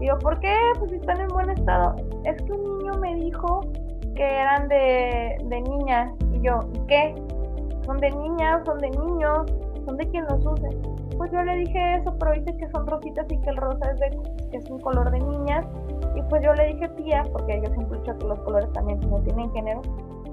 [0.00, 0.54] Digo, ¿por qué?
[0.78, 1.94] Pues están en buen estado.
[2.24, 3.60] Es que un niño me dijo
[4.14, 6.10] que eran de, de niñas.
[6.32, 7.14] Y yo, ¿y qué?
[7.86, 9.52] Son de niñas, son de niños,
[9.84, 10.68] son de quien los use.
[11.16, 14.00] Pues yo le dije eso, pero dice que son rositas y que el rosa es,
[14.00, 14.18] de,
[14.52, 15.66] es un color de niñas.
[16.14, 19.52] Y pues yo le dije tía, porque yo siempre que los colores también no tienen
[19.52, 19.82] género.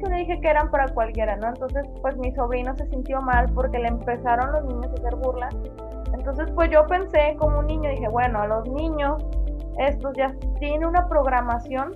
[0.02, 1.48] Yo le dije que eran para cualquiera, ¿no?
[1.48, 5.56] Entonces, pues mi sobrino se sintió mal porque le empezaron los niños a hacer burlas.
[6.14, 9.24] Entonces, pues yo pensé como un niño, dije, bueno, a los niños,
[9.78, 11.96] estos ya tienen una programación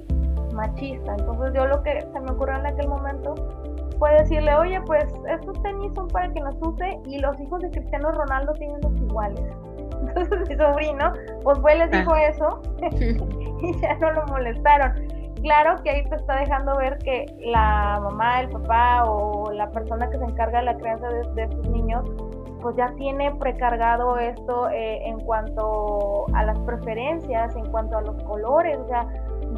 [0.53, 1.15] machista.
[1.17, 3.35] Entonces, yo lo que se me ocurrió en aquel momento
[3.99, 7.69] fue decirle, oye, pues estos tenis son para que nos use y los hijos de
[7.71, 9.41] Cristiano Ronaldo tienen los iguales.
[10.07, 11.13] Entonces mi sobrino,
[11.43, 12.23] pues fue les dijo ah.
[12.23, 12.61] eso
[13.61, 15.12] y ya no lo molestaron
[15.43, 20.09] claro que ahí te está dejando ver que la mamá, el papá o la persona
[20.09, 22.03] que se encarga de la crianza de, sus niños,
[22.61, 28.23] pues ya tiene precargado esto eh, en cuanto a las preferencias, en cuanto a los
[28.23, 29.05] colores, o sea,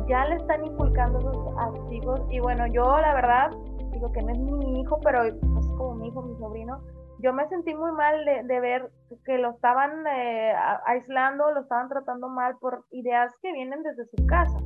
[0.07, 1.19] ya le están inculcando
[1.57, 2.21] a sus hijos.
[2.29, 3.51] Y bueno, yo la verdad,
[3.91, 5.35] digo que no es mi hijo, pero es
[5.77, 6.81] como mi hijo, mi sobrino,
[7.19, 8.91] yo me sentí muy mal de, ver
[9.23, 10.53] que lo estaban eh,
[10.85, 14.59] aislando, lo estaban tratando mal por ideas que vienen desde su casa.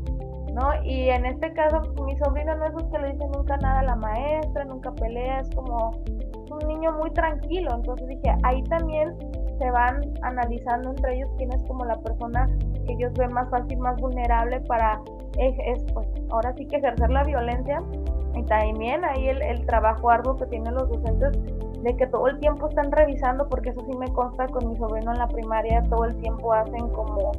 [0.53, 0.83] ¿No?
[0.83, 3.83] Y en este caso, mi sobrino no es el que le dice nunca nada a
[3.83, 5.91] la maestra, nunca pelea, es como
[6.51, 7.75] un niño muy tranquilo.
[7.75, 9.15] Entonces dije, ahí también
[9.57, 12.47] se van analizando entre ellos quién es como la persona
[12.85, 14.99] que ellos ven más fácil, más vulnerable para,
[15.37, 17.81] es, pues, ahora sí que ejercer la violencia.
[18.35, 21.31] Y también ahí el, el trabajo arduo que tienen los docentes
[21.83, 25.11] de que todo el tiempo están revisando, porque eso sí me consta con mi sobrino
[25.11, 27.31] en la primaria, todo el tiempo hacen como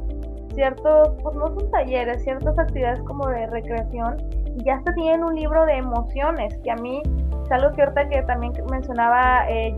[0.53, 4.17] ciertos, pues no son talleres, ciertas actividades como de recreación
[4.55, 7.01] y ya hasta tienen un libro de emociones, que a mí
[7.43, 9.73] es algo que que también mencionaba eh,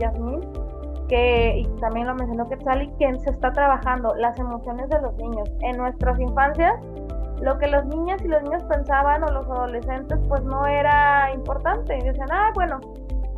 [1.08, 5.50] que y también lo mencionó Quetzal que se está trabajando las emociones de los niños.
[5.60, 6.74] En nuestras infancias,
[7.40, 11.98] lo que los niños y los niños pensaban o los adolescentes pues no era importante.
[11.98, 12.80] Y decían, ah, bueno,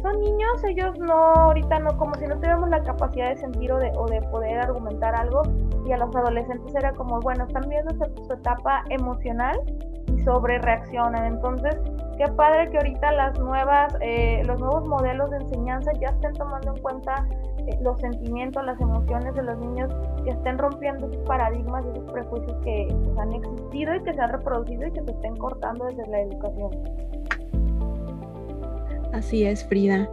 [0.07, 3.79] son niños, ellos no, ahorita no, como si no tuviéramos la capacidad de sentir o
[3.79, 5.43] de, o de poder argumentar algo,
[5.85, 9.59] y a los adolescentes era como, bueno, están viendo su, etapa emocional
[10.07, 11.25] y sobre reaccionan.
[11.25, 11.77] Entonces,
[12.19, 16.75] qué padre que ahorita las nuevas, eh, los nuevos modelos de enseñanza ya estén tomando
[16.75, 17.27] en cuenta
[17.67, 19.93] eh, los sentimientos, las emociones de los niños,
[20.23, 24.21] que estén rompiendo esos paradigmas y esos prejuicios que pues, han existido y que se
[24.21, 26.71] han reproducido y que se estén cortando desde la educación.
[29.13, 30.11] Así es, Frida.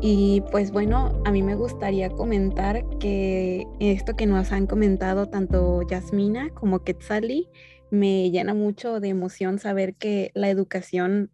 [0.00, 5.82] Y pues bueno, a mí me gustaría comentar que esto que nos han comentado tanto
[5.82, 7.48] Yasmina como Quetzali
[7.90, 11.30] me llena mucho de emoción saber que la educación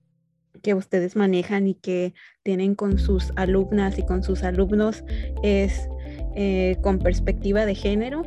[0.62, 5.04] que ustedes manejan y que tienen con sus alumnas y con sus alumnos
[5.42, 5.88] es
[6.34, 8.22] eh, con perspectiva de género.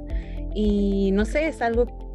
[0.56, 2.09] Y no sé, es algo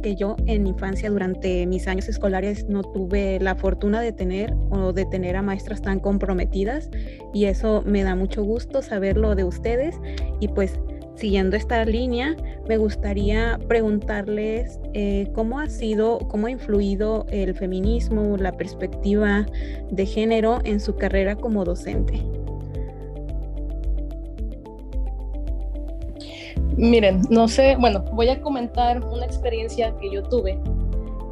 [0.00, 4.92] que yo en infancia durante mis años escolares no tuve la fortuna de tener o
[4.92, 6.90] de tener a maestras tan comprometidas
[7.32, 9.96] y eso me da mucho gusto saberlo de ustedes
[10.40, 10.78] y pues
[11.16, 12.36] siguiendo esta línea
[12.68, 19.46] me gustaría preguntarles eh, cómo ha sido, cómo ha influido el feminismo, la perspectiva
[19.90, 22.22] de género en su carrera como docente.
[26.76, 30.58] Miren, no sé, bueno, voy a comentar una experiencia que yo tuve.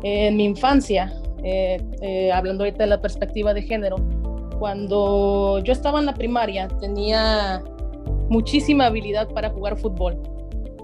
[0.02, 3.96] en mi infancia, eh, eh, hablando ahorita de la perspectiva de género,
[4.58, 7.62] cuando yo estaba en la primaria tenía
[8.28, 10.20] muchísima habilidad para jugar fútbol,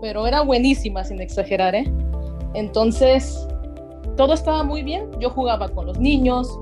[0.01, 1.85] pero era buenísima sin exagerar, ¿eh?
[2.55, 3.47] Entonces,
[4.17, 6.59] todo estaba muy bien, yo jugaba con los niños,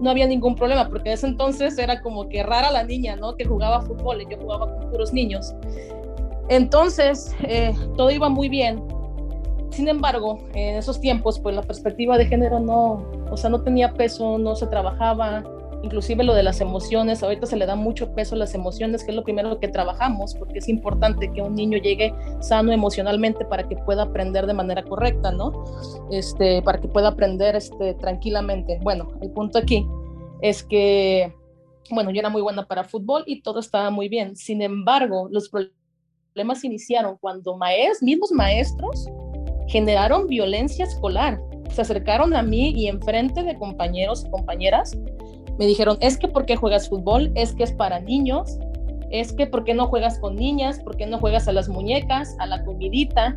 [0.00, 3.36] no había ningún problema, porque en ese entonces era como que rara la niña, ¿no?
[3.36, 5.54] Que jugaba fútbol y yo jugaba con puros niños.
[6.50, 8.82] Entonces, eh, todo iba muy bien.
[9.70, 13.94] Sin embargo, en esos tiempos, pues la perspectiva de género no, o sea, no tenía
[13.94, 15.44] peso, no se trabajaba,
[15.84, 19.12] inclusive lo de las emociones, ahorita se le da mucho peso a las emociones, que
[19.12, 23.68] es lo primero que trabajamos, porque es importante que un niño llegue sano emocionalmente para
[23.68, 25.64] que pueda aprender de manera correcta, ¿no?
[26.10, 28.80] Este, para que pueda aprender este, tranquilamente.
[28.82, 29.86] Bueno, el punto aquí
[30.42, 31.32] es que,
[31.92, 34.34] bueno, yo era muy buena para fútbol y todo estaba muy bien.
[34.34, 35.79] Sin embargo, los problemas
[36.62, 39.06] iniciaron cuando maes, mismos maestros
[39.68, 41.40] generaron violencia escolar.
[41.72, 44.96] Se acercaron a mí y enfrente de compañeros y compañeras
[45.58, 47.30] me dijeron, es que ¿por qué juegas fútbol?
[47.34, 48.58] Es que es para niños.
[49.10, 50.80] Es que ¿por qué no juegas con niñas?
[50.80, 53.36] ¿Por qué no juegas a las muñecas, a la comidita?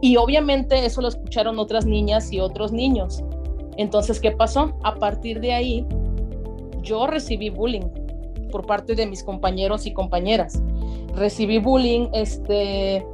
[0.00, 3.24] Y obviamente eso lo escucharon otras niñas y otros niños.
[3.76, 4.78] Entonces, ¿qué pasó?
[4.84, 5.86] A partir de ahí,
[6.82, 8.07] yo recibí bullying
[8.48, 10.62] por parte de mis compañeros y compañeras.
[11.14, 13.04] Recibí bullying, este,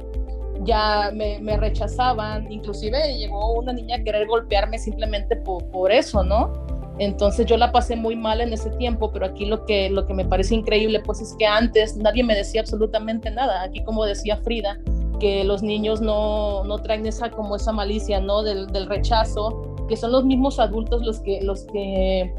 [0.63, 6.53] ya me, rechazaban, inclusive llegó una niña a querer golpearme simplemente por, por, eso, ¿no?
[6.97, 10.13] Entonces yo la pasé muy mal en ese tiempo, pero aquí lo que, lo que
[10.13, 13.63] me parece increíble pues es que antes nadie me decía absolutamente nada.
[13.63, 14.79] Aquí como decía Frida,
[15.19, 18.43] que los niños no, no traen esa como esa malicia, ¿no?
[18.43, 22.33] Del, del rechazo, que son los mismos adultos los que, los que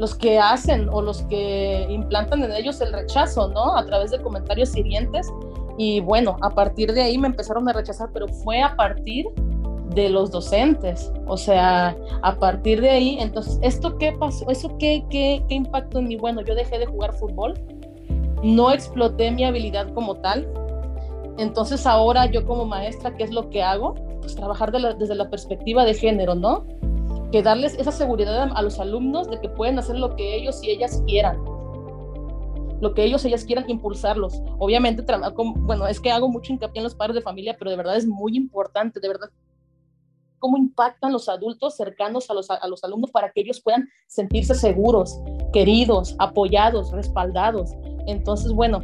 [0.00, 3.76] los que hacen o los que implantan en ellos el rechazo, ¿no?
[3.76, 5.30] A través de comentarios hirientes.
[5.76, 9.26] Y bueno, a partir de ahí me empezaron a rechazar, pero fue a partir
[9.94, 11.12] de los docentes.
[11.26, 14.48] O sea, a partir de ahí, entonces, ¿esto qué pasó?
[14.48, 16.16] ¿Eso qué, qué, qué impacto en mí?
[16.16, 17.52] Bueno, yo dejé de jugar fútbol,
[18.42, 20.48] no exploté mi habilidad como tal.
[21.36, 23.96] Entonces ahora yo como maestra, ¿qué es lo que hago?
[24.22, 26.64] Pues trabajar desde la perspectiva de género, ¿no?
[27.32, 30.70] Que darles esa seguridad a los alumnos de que pueden hacer lo que ellos y
[30.70, 31.38] ellas quieran,
[32.80, 34.42] lo que ellos y ellas quieran impulsarlos.
[34.58, 35.04] Obviamente,
[35.36, 38.06] bueno, es que hago mucho hincapié en los padres de familia, pero de verdad es
[38.06, 39.30] muy importante, de verdad,
[40.38, 44.54] cómo impactan los adultos cercanos a los, a los alumnos para que ellos puedan sentirse
[44.54, 45.20] seguros,
[45.52, 47.70] queridos, apoyados, respaldados.
[48.06, 48.80] Entonces, bueno,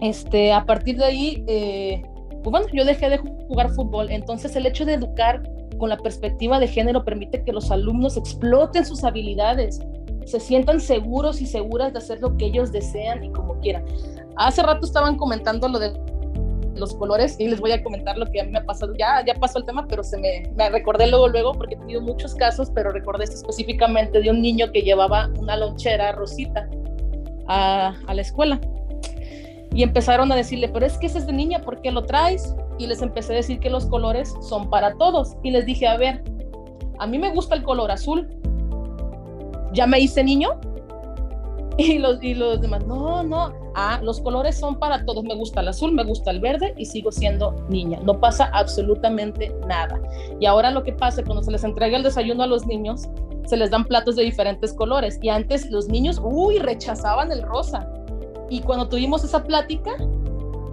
[0.00, 2.02] este, a partir de ahí, eh,
[2.42, 4.10] pues bueno, yo dejé de jugar fútbol.
[4.10, 5.42] Entonces, el hecho de educar
[5.80, 9.80] con la perspectiva de género permite que los alumnos exploten sus habilidades,
[10.26, 13.84] se sientan seguros y seguras de hacer lo que ellos desean y como quieran.
[14.36, 15.92] Hace rato estaban comentando lo de
[16.76, 18.94] los colores y les voy a comentar lo que a mí me ha pasado.
[18.96, 22.00] Ya, ya pasó el tema, pero se me, me recordé luego, luego, porque he tenido
[22.02, 26.68] muchos casos, pero recordé específicamente de un niño que llevaba una lonchera rosita
[27.48, 28.60] a, a la escuela
[29.72, 32.54] y empezaron a decirle, pero es que ese es de niña, ¿por qué lo traes?
[32.78, 35.36] Y les empecé a decir que los colores son para todos.
[35.42, 36.24] Y les dije, a ver,
[36.98, 38.28] a mí me gusta el color azul.
[39.72, 40.50] ¿Ya me hice niño?
[41.78, 45.24] Y los, y los demás, no, no, ah, los colores son para todos.
[45.24, 48.00] Me gusta el azul, me gusta el verde y sigo siendo niña.
[48.02, 49.98] No pasa absolutamente nada.
[50.40, 53.08] Y ahora lo que pasa cuando se les entrega el desayuno a los niños,
[53.46, 55.18] se les dan platos de diferentes colores.
[55.22, 57.88] Y antes los niños, uy, rechazaban el rosa
[58.50, 59.92] y cuando tuvimos esa plática,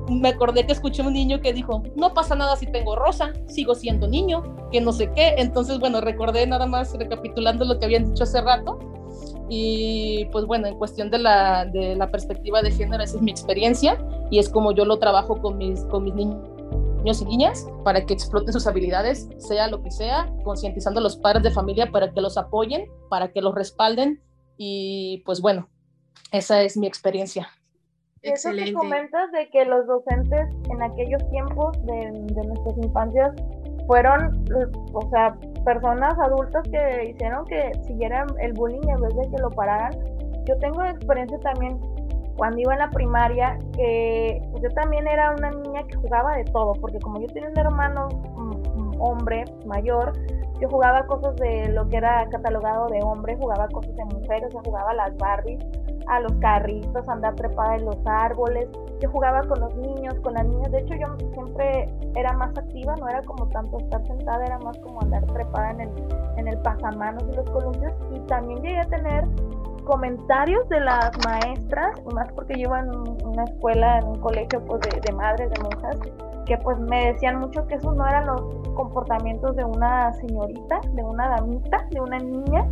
[0.09, 3.75] me acordé que escuché un niño que dijo, no pasa nada si tengo rosa, sigo
[3.75, 5.35] siendo niño, que no sé qué.
[5.37, 8.79] Entonces, bueno, recordé nada más recapitulando lo que habían dicho hace rato.
[9.49, 13.31] Y pues bueno, en cuestión de la, de la perspectiva de género, esa es mi
[13.31, 13.97] experiencia
[14.29, 18.13] y es como yo lo trabajo con mis, con mis niños y niñas para que
[18.13, 22.19] exploten sus habilidades, sea lo que sea, concientizando a los padres de familia para que
[22.19, 24.21] los apoyen, para que los respalden
[24.57, 25.69] y pues bueno,
[26.31, 27.47] esa es mi experiencia.
[28.23, 33.31] Eso que comentas de que los docentes en aquellos tiempos de, nuestras infancias
[33.85, 34.45] fueron,
[34.93, 39.49] o sea, personas adultas que hicieron que siguieran el bullying en vez de que lo
[39.51, 39.91] pararan.
[40.45, 41.79] Yo tengo experiencia también
[42.37, 46.45] cuando iba en la primaria, que pues, yo también era una niña que jugaba de
[46.45, 48.07] todo, porque como yo tenía un hermano
[48.99, 50.13] hombre mayor,
[50.59, 54.61] yo jugaba cosas de lo que era catalogado de hombre, jugaba cosas de mujeres, yo
[54.63, 55.59] jugaba a las Barbies,
[56.07, 58.69] a los carritos, andar trepada en los árboles.
[58.99, 60.71] Yo jugaba con los niños, con las niñas.
[60.71, 64.77] De hecho, yo siempre era más activa, no era como tanto estar sentada, era más
[64.79, 65.89] como andar trepada en el,
[66.37, 67.93] en el pasamanos y los columpios.
[68.13, 69.25] Y también llegué a tener
[69.83, 72.89] comentarios de las maestras, más porque yo en
[73.25, 75.97] una escuela, en un colegio pues, de, de madres, de monjas,
[76.45, 78.41] que pues me decían mucho que esos no eran los
[78.75, 82.65] comportamientos de una señorita, de una damita, de una niña.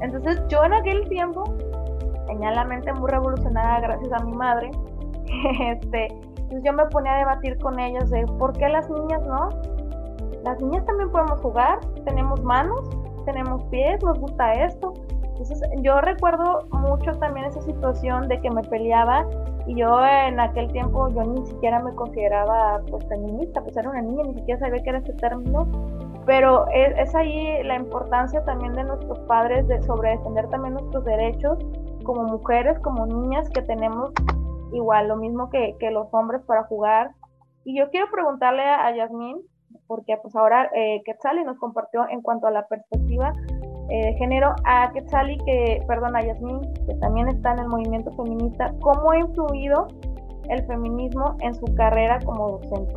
[0.00, 1.44] Entonces yo en aquel tiempo
[2.28, 4.70] tenía la mente muy revolucionada gracias a mi madre.
[5.60, 9.48] este, entonces yo me ponía a debatir con ellos de por qué las niñas no.
[10.44, 12.80] Las niñas también podemos jugar, tenemos manos,
[13.24, 14.94] tenemos pies, nos gusta esto.
[15.22, 19.26] Entonces yo recuerdo mucho también esa situación de que me peleaba
[19.66, 24.00] y yo en aquel tiempo yo ni siquiera me consideraba pues feminista, pues era una
[24.00, 25.68] niña, ni siquiera sabía qué era ese término,
[26.24, 31.04] pero es, es, ahí la importancia también de nuestros padres de sobre defender también nuestros
[31.04, 31.58] derechos
[32.08, 34.12] como mujeres, como niñas que tenemos
[34.72, 37.10] igual lo mismo que, los hombres para jugar.
[37.66, 39.42] Y yo quiero preguntarle a Yasmín,
[39.86, 43.34] porque pues ahora eh, Quetzali nos compartió en cuanto a la perspectiva
[43.90, 48.72] eh, género a Quetzali, que, perdón, a Yasmín, que también está en el movimiento feminista,
[48.80, 49.88] ¿cómo ha influido
[50.48, 52.94] el feminismo en su carrera como docente?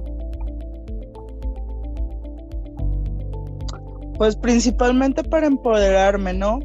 [4.17, 6.59] Pues principalmente para empoderarme, ¿no?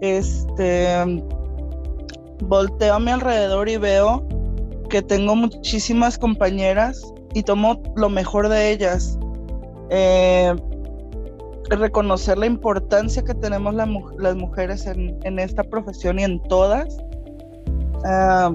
[0.00, 0.86] Este,
[2.42, 4.26] volteo a mi alrededor y veo
[4.88, 7.02] que tengo muchísimas compañeras
[7.34, 9.18] y tomo lo mejor de ellas.
[9.90, 10.54] Eh,
[11.68, 16.98] reconocer la importancia que tenemos las mujeres en, esta profesión y en todas.
[18.04, 18.52] Ah,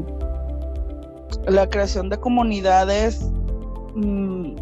[1.47, 3.31] la creación de comunidades,
[3.95, 4.55] mm,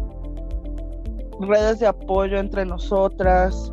[1.40, 3.72] redes de apoyo entre nosotras.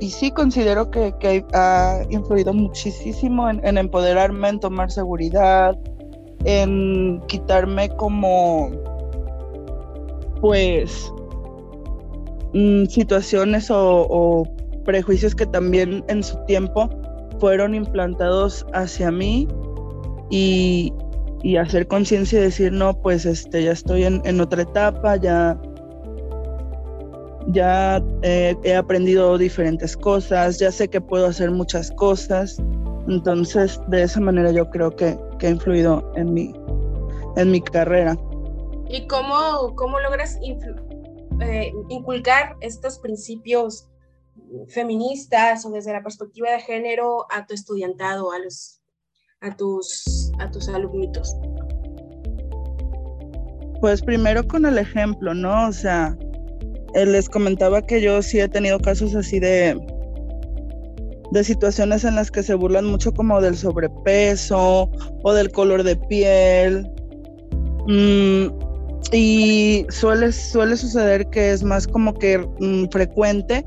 [0.00, 5.76] Y sí considero que, ha influido muchísimo en, empoderarme, en tomar seguridad,
[6.44, 8.70] en quitarme como,
[10.40, 11.12] pues,
[12.54, 14.46] Mm, situaciones o,
[14.84, 16.88] prejuicios que también en su tiempo
[17.40, 19.46] fueron implantados hacia mí
[20.30, 20.92] y,
[21.60, 25.60] hacer conciencia y decir, no, pues este, ya estoy en, otra etapa, ya,
[27.48, 32.58] ya he aprendido diferentes cosas, ya sé que puedo hacer muchas cosas.
[33.08, 36.52] Entonces, de esa manera yo creo que, ha influido en mi,
[37.36, 38.16] en mi carrera.
[38.88, 40.38] ¿Y cómo, cómo logras?
[41.40, 43.88] Eh, inculcar estos principios
[44.68, 48.80] feministas o desde la perspectiva de género a tu estudiantado, a los
[49.40, 51.36] a tus a tus alumnitos?
[53.80, 55.68] Pues primero con el ejemplo, ¿no?
[55.68, 56.16] O sea,
[56.94, 59.76] les comentaba que yo sí he tenido casos así de
[61.30, 64.90] de situaciones en las que se burlan mucho como del sobrepeso
[65.22, 66.90] o del color de piel.
[67.86, 68.46] Mm,
[69.12, 73.64] y suele, suele suceder que es más como que mm, frecuente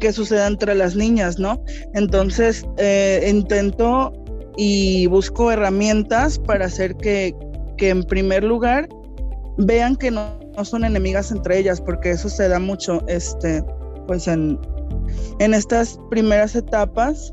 [0.00, 1.62] que suceda entre las niñas, ¿no?
[1.94, 4.12] Entonces eh, intento
[4.56, 7.34] y busco herramientas para hacer que,
[7.76, 8.88] que en primer lugar
[9.58, 13.64] vean que no, no, son enemigas entre ellas, porque eso se da mucho, este,
[14.06, 14.58] pues en,
[15.38, 17.32] en estas primeras etapas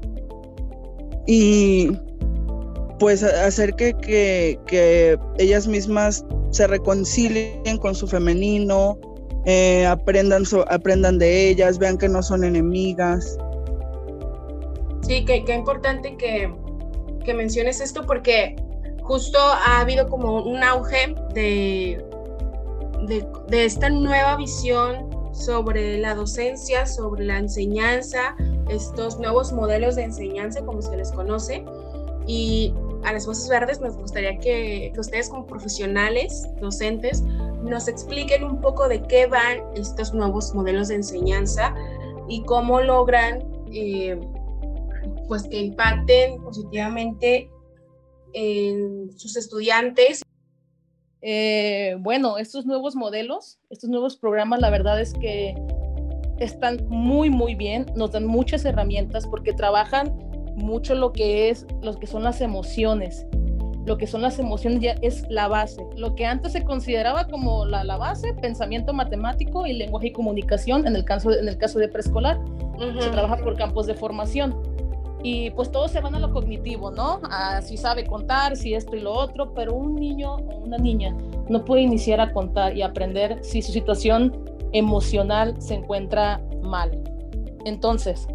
[1.28, 1.92] y
[3.00, 8.98] pues hacer que, que, que ellas mismas se reconcilien con su femenino,
[9.46, 13.38] eh, aprendan, aprendan de ellas, vean que no son enemigas.
[15.02, 16.54] Sí, qué importante que,
[17.24, 18.56] que, menciones esto porque
[19.02, 22.04] justo ha habido como un auge de,
[23.08, 28.36] de, esta nueva visión sobre la docencia, sobre la enseñanza,
[28.70, 31.64] estos nuevos modelos de enseñanza como se les conoce.
[32.28, 32.74] Y
[33.04, 37.24] a las Voces Verdes nos gustaría que, ustedes como profesionales, docentes,
[37.64, 41.74] nos expliquen un poco de qué van estos nuevos modelos de enseñanza
[42.28, 44.20] y cómo logran eh,
[45.28, 47.50] pues que impacten positivamente
[48.34, 50.24] en sus estudiantes.
[51.22, 55.56] Eh, bueno, estos nuevos modelos, estos nuevos programas, la verdad es que
[56.40, 60.18] están muy, muy bien, nos dan muchas herramientas porque trabajan
[60.56, 63.26] mucho lo que es, lo que son las emociones.
[63.86, 65.84] Lo que son las emociones ya es la base.
[65.96, 70.86] Lo que antes se consideraba como la, la base, pensamiento matemático y lenguaje y comunicación,
[70.86, 72.40] en el caso, en el caso de preescolar,
[73.00, 74.56] se trabaja por campos de formación.
[75.22, 77.20] Y pues todos se van a lo cognitivo, ¿no?
[77.30, 81.16] A si sabe contar, si esto y lo otro, pero un niño o una niña
[81.50, 87.02] no puede iniciar a contar y aprender si su situación emocional se encuentra mal.
[87.66, 88.28] Entonces,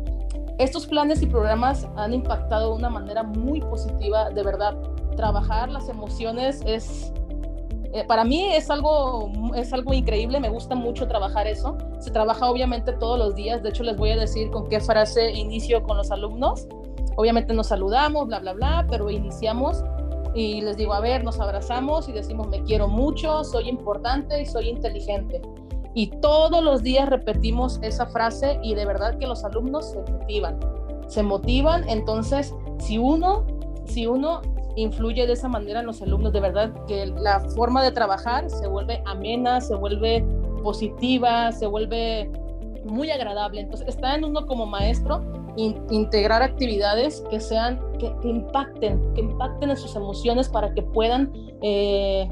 [0.59, 4.76] estos planes y programas han impactado de una manera muy positiva, de verdad.
[5.16, 7.12] Trabajar las emociones es,
[7.95, 11.78] eh, para mí es algo, es algo increíble, me gusta mucho trabajar eso.
[12.01, 15.30] Se trabaja obviamente todos los días, de hecho les voy a decir con qué frase
[15.30, 16.66] inicio con los alumnos.
[17.16, 19.84] Obviamente nos saludamos, bla, bla, bla, pero iniciamos
[20.34, 24.47] y les digo, a ver, nos abrazamos y decimos, me quiero mucho, soy importante y
[24.47, 25.40] soy inteligente.
[25.95, 30.59] Y todos los días repetimos esa frase y de verdad que los alumnos se motivan.
[31.07, 33.47] Se motivan, entonces si uno,
[33.84, 34.42] si uno
[34.77, 38.66] influye de esa manera en los alumnos, de verdad que la forma de trabajar se
[38.66, 40.25] vuelve amena, se vuelve
[40.62, 42.31] positiva, se vuelve
[42.85, 43.61] muy agradable.
[43.61, 45.22] Entonces está en uno como maestro
[45.57, 52.29] integrar actividades que sean, que, impacten, que impacten en sus emociones para que puedan eh,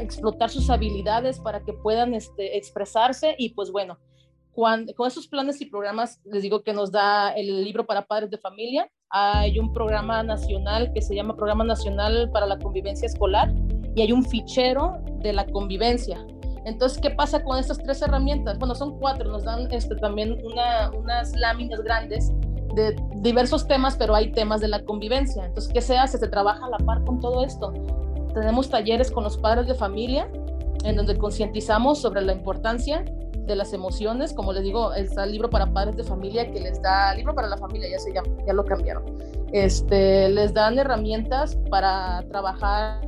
[0.00, 3.98] explotar sus habilidades, para que puedan este, expresarse y pues bueno,
[4.52, 8.36] con esos planes y programas, les digo que nos da el libro para padres de
[8.36, 13.52] familia, hay un programa nacional que se llama Programa Nacional para la Convivencia Escolar
[13.96, 16.24] y hay un fichero de la convivencia.
[16.64, 18.58] Entonces, ¿qué pasa con estas tres herramientas?
[18.58, 22.30] Bueno, son cuatro, nos dan este, también unas láminas grandes
[22.74, 25.44] de diversos temas, pero hay temas de la convivencia.
[25.44, 26.18] Entonces, ¿qué se hace?
[26.18, 27.72] Se trabaja a la par con todo esto.
[28.32, 30.28] Tenemos talleres con los padres de familia
[30.84, 34.32] en donde concientizamos sobre la importancia de las emociones.
[34.32, 37.48] Como les digo, está el libro para padres de familia que les da, libro para
[37.48, 39.04] la familia ya se llama, ya lo cambiaron.
[39.52, 43.00] Este, les dan herramientas para trabajar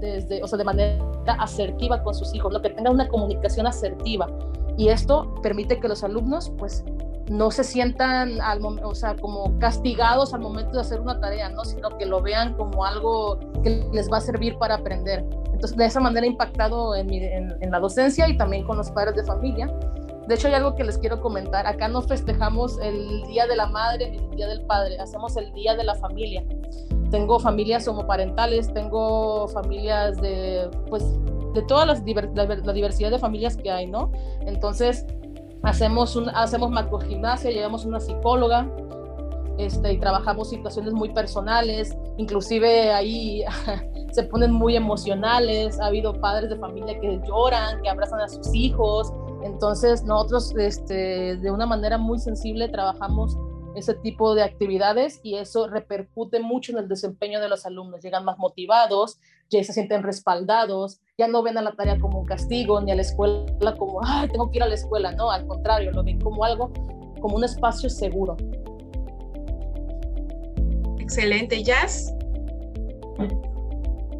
[0.00, 1.02] desde, o sea, de manera
[1.38, 4.28] asertiva con sus hijos, lo que tengan una comunicación asertiva.
[4.76, 6.84] Y esto permite que los alumnos, pues,
[7.30, 11.64] no se sientan al o sea, como castigados al momento de hacer una tarea, ¿no?
[11.64, 15.24] sino que lo vean como algo que les va a servir para aprender.
[15.58, 19.16] Entonces, de esa manera he impactado en, en, la docencia y también con los padres
[19.16, 19.66] de familia.
[20.28, 21.66] De hecho, hay algo que les quiero comentar.
[21.66, 25.52] Acá no festejamos el Día de la Madre ni el Día del Padre, hacemos el
[25.54, 26.44] Día de la Familia.
[27.10, 31.02] Tengo familias homoparentales, tengo familias de, pues,
[31.54, 34.12] de toda la, la diversidad de familias que hay, ¿no?
[34.42, 35.06] Entonces,
[35.64, 38.70] hacemos, un, hacemos macrogimnasia, llevamos una psicóloga
[39.58, 43.42] este, y trabajamos situaciones muy personales, inclusive ahí
[44.18, 48.52] se ponen muy emocionales, ha habido padres de familia que lloran, que abrazan a sus
[48.52, 49.12] hijos,
[49.44, 53.38] entonces nosotros este, de una manera muy sensible trabajamos
[53.76, 58.02] ese tipo de actividades y eso repercute mucho en el desempeño de los alumnos.
[58.02, 62.26] Llegan más motivados, ya se sienten respaldados, ya no ven a la tarea como un
[62.26, 65.12] castigo ni a la escuela como, ay, tengo que ir a la escuela.
[65.12, 66.72] No, al contrario, lo ven como algo,
[67.20, 68.36] como un espacio seguro.
[70.98, 72.12] Excelente, Jazz.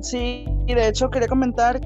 [0.01, 1.81] Sí, y de hecho quería comentar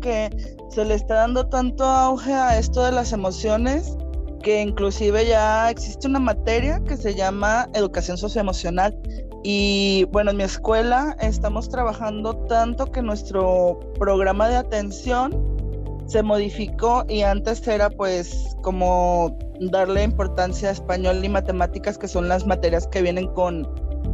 [0.00, 0.30] que
[0.70, 3.96] se le está dando tanto auge a esto de las emociones
[4.42, 8.96] que inclusive ya existe una materia que se llama educación socioemocional.
[9.44, 15.58] Y bueno, en mi escuela estamos trabajando tanto que nuestro programa de atención
[16.06, 22.28] se modificó y antes era pues como darle importancia a español y matemáticas, que son
[22.28, 23.68] las materias que vienen con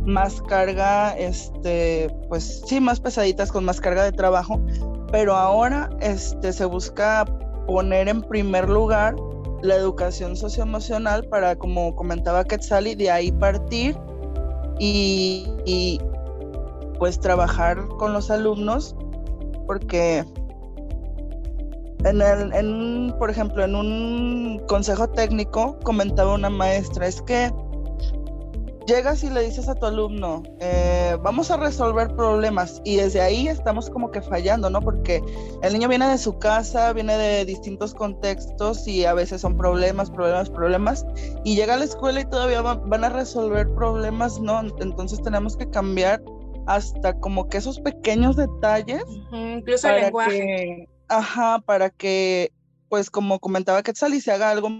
[0.05, 4.61] más carga, este, pues sí, más pesaditas, con más carga de trabajo,
[5.11, 7.25] pero ahora este, se busca
[7.67, 9.17] poner en primer lugar
[9.63, 13.97] la educación socioemocional para, como comentaba Quetzali, de ahí partir
[14.79, 16.01] y,
[16.99, 18.95] pues trabajar con los alumnos,
[19.67, 20.25] porque
[22.05, 27.51] en, el, en, por ejemplo, en un consejo técnico comentaba una maestra, es que
[28.87, 33.49] llegas y le dices a tu alumno, eh, vamos a resolver problemas y desde ahí
[33.49, 34.81] estamos como que fallando, ¿no?
[34.81, 35.23] Porque
[35.63, 40.11] el niño viene de su casa, viene de distintos contextos y a veces son problemas,
[40.11, 41.07] problemas, problemas
[41.45, 44.61] y llega a la escuela y todavía van a resolver problemas, ¿no?
[44.81, 46.23] Entonces tenemos que cambiar
[46.67, 49.05] hasta como que esos pequeños detalles.
[49.33, 50.89] incluso el lenguaje.
[51.09, 52.53] ajá, para que,
[52.89, 54.71] pues como comentaba Quetzal, y se haga algo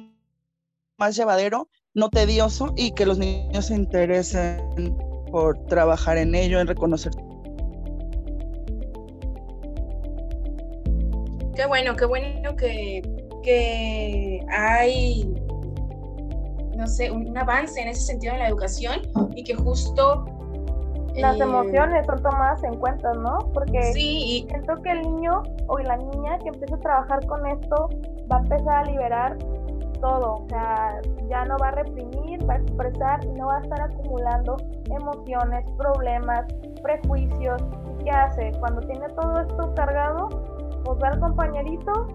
[0.97, 4.59] más llevadero no tedioso y que los niños se interesen
[5.31, 7.13] por trabajar en ello, en reconocer.
[11.55, 13.01] Qué bueno, qué bueno que,
[13.45, 15.33] que hay,
[16.77, 19.03] no sé, un avance en ese sentido en la educación
[19.37, 20.25] y que justo
[21.15, 23.39] las eh, emociones son tomadas en cuenta, ¿no?
[23.53, 27.89] Porque sí, siento que el niño o la niña que empieza a trabajar con esto
[28.31, 29.39] va a empezar a liberar
[30.01, 33.61] todo, o sea, ya no va a reprimir, va a expresar y no va a
[33.61, 34.57] estar acumulando
[34.91, 36.45] emociones, problemas,
[36.83, 37.63] prejuicios.
[38.03, 38.53] ¿Qué hace?
[38.61, 40.29] Cuando tiene todo esto cargado,
[40.85, 42.07] pues va al compañerito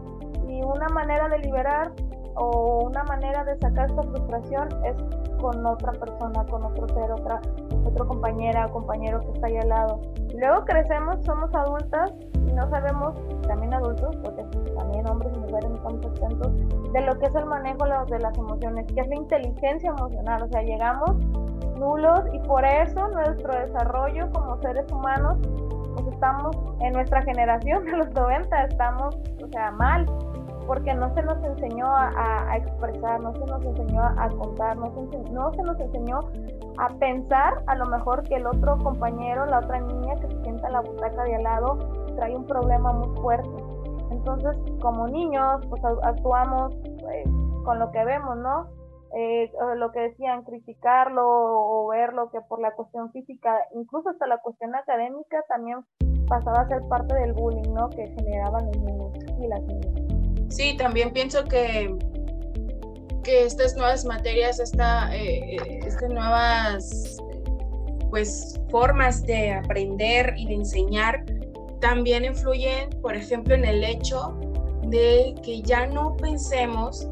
[0.47, 1.91] y una manera de liberar
[2.35, 4.95] o una manera de sacar esta frustración es
[5.41, 7.41] con otra persona, con otro ser, otra,
[7.85, 10.01] otra compañera compañero que está ahí al lado.
[10.37, 13.15] luego crecemos, somos adultas y no sabemos,
[13.47, 14.43] también adultos, porque
[14.75, 16.53] también hombres y mujeres estamos atentos,
[16.93, 20.43] de lo que es el manejo de las emociones, que es la inteligencia emocional.
[20.43, 21.15] O sea, llegamos
[21.77, 25.37] nulos y por eso nuestro desarrollo como seres humanos
[26.11, 30.05] estamos en nuestra generación de los 90, estamos, o sea, mal,
[30.69, 35.31] porque no se nos enseñó a, expresar, no se nos enseñó a, contar, no se,
[35.31, 36.19] no se nos enseñó
[36.77, 40.67] a pensar a lo mejor que el otro compañero, la otra niña que se sienta
[40.67, 41.79] en la butaca de al lado,
[42.15, 43.49] trae un problema muy fuerte.
[44.11, 47.23] Entonces, como niños, pues actuamos eh,
[47.65, 48.67] con lo que vemos, ¿no?
[49.15, 54.37] Eh, lo que decían, criticarlo o verlo que por la cuestión física, incluso hasta la
[54.37, 55.79] cuestión académica también
[56.27, 57.89] pasaba a ser parte del bullying, ¿no?
[57.89, 59.98] Que generaban los niños y las niñas.
[60.49, 61.95] Sí, también pienso que,
[63.23, 67.17] que estas nuevas materias, esta, eh, estas nuevas
[68.09, 71.23] pues formas de aprender y de enseñar
[71.79, 74.35] también influyen, por ejemplo, en el hecho
[74.83, 77.07] de que ya no pensemos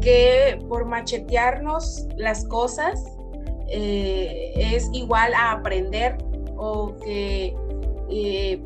[0.00, 3.04] que por machetearnos las cosas
[3.68, 6.16] eh, es igual a aprender
[6.56, 7.54] o que
[8.10, 8.62] eh,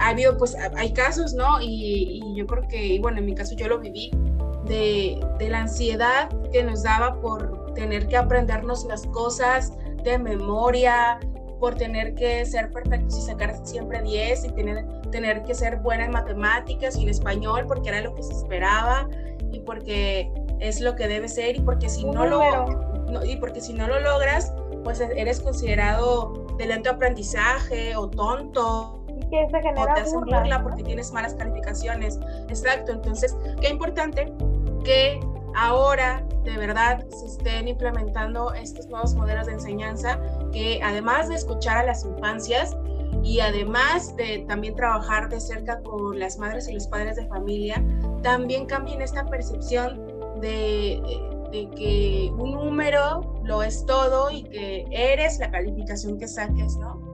[0.00, 1.60] ha habido, pues hay casos, ¿no?
[1.60, 4.10] Y, yo creo que, bueno, en mi caso yo lo viví,
[4.64, 9.72] de, de, la ansiedad que nos daba por tener que aprendernos las cosas
[10.04, 11.18] de memoria,
[11.60, 16.06] por tener que ser perfectos y sacar siempre 10 y tener, tener que ser buena
[16.06, 19.08] en matemáticas y en español porque era lo que se esperaba
[19.52, 22.42] y porque es lo que debe ser y porque si no lo
[23.24, 24.52] y porque si no lo logras
[24.84, 28.99] pues eres considerado de lento aprendizaje o tonto y
[29.30, 32.18] que se genera o te hacen burla, porque tienes malas calificaciones
[32.48, 34.32] exacto entonces qué importante
[34.84, 35.20] que
[35.54, 40.18] ahora de verdad se estén implementando estos nuevos modelos de enseñanza
[40.52, 42.76] que además de escuchar a las infancias
[43.22, 47.82] y además de también trabajar de cerca con las madres y los padres de familia,
[48.22, 50.06] también cambien esta percepción
[50.40, 51.02] de,
[51.76, 57.09] que un número lo es todo y que eres la calificación que saques, ¿no?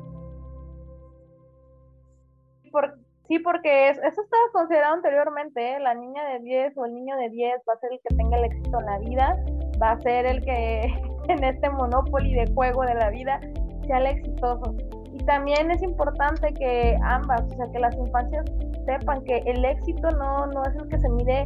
[3.28, 5.80] Sí, porque eso estaba considerado anteriormente, ¿eh?
[5.80, 8.38] la niña de 10 o el niño de 10 va a ser el que tenga
[8.38, 9.36] el éxito en la vida,
[9.82, 10.82] va a ser el que
[11.28, 13.40] en este monopoly de juego de la vida
[13.86, 14.74] sea el exitoso.
[15.12, 18.44] Y también es importante que ambas, o sea, que las infancias
[18.84, 21.44] sepan que el éxito no, no es el que se mide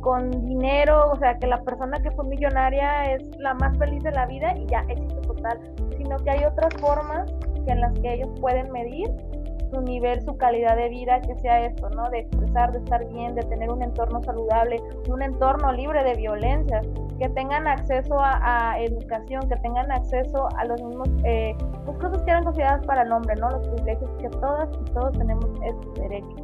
[0.00, 4.12] con dinero, o sea, que la persona que fue millonaria es la más feliz de
[4.12, 5.60] la vida y ya éxito total,
[5.96, 7.30] sino que hay otras formas
[7.66, 9.10] en las que ellos pueden medir
[9.70, 12.08] su nivel, su calidad de vida, que sea esto, ¿no?
[12.10, 16.82] De expresar, de estar bien, de tener un entorno saludable, un entorno libre de violencia,
[17.18, 21.54] que tengan acceso a, educación, que tengan acceso a los mismos, eh,
[21.84, 23.50] pues cosas que eran consideradas para el hombre, ¿no?
[23.50, 26.34] Los privilegios que todas y todos tenemos esos derechos.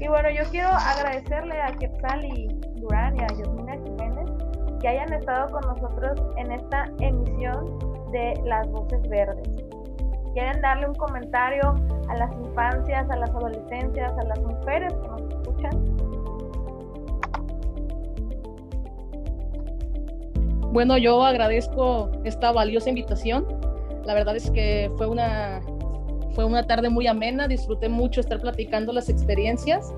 [0.00, 4.30] Y bueno, yo quiero agradecerle a Quetzal y Durán y a Yosmina Jiménez
[4.80, 7.78] que hayan estado con nosotros en esta emisión
[8.10, 9.61] de Las Voces Verdes
[10.32, 11.74] quieren darle un comentario
[12.08, 16.02] a las infancias, a las adolescencias, a las mujeres que nos escuchan.
[20.72, 23.46] Bueno, yo agradezco esta valiosa invitación.
[24.04, 25.60] La verdad es que fue una,
[26.34, 29.92] fue una tarde muy amena, disfruté mucho estar platicando las experiencias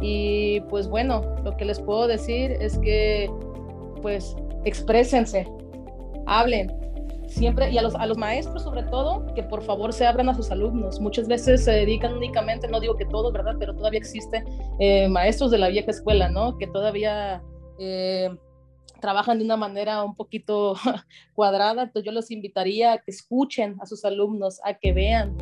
[0.00, 3.30] y pues bueno, lo que les puedo decir es que
[4.02, 5.48] pues exprésense,
[6.26, 6.72] hablen,
[7.28, 10.34] siempre, y a los, a los maestros sobre todo, que por favor se abran a
[10.34, 11.00] sus alumnos.
[11.00, 13.56] Muchas veces se dedican únicamente, no digo que todos, ¿verdad?
[13.58, 14.44] Pero todavía existen
[14.80, 16.58] eh, maestros de la vieja escuela, ¿no?
[16.58, 17.42] Que todavía
[17.78, 18.30] eh,
[19.00, 20.74] trabajan de una manera un poquito
[21.34, 21.82] cuadrada.
[21.82, 25.36] Entonces yo los invitaría a que escuchen a sus alumnos, a que vean,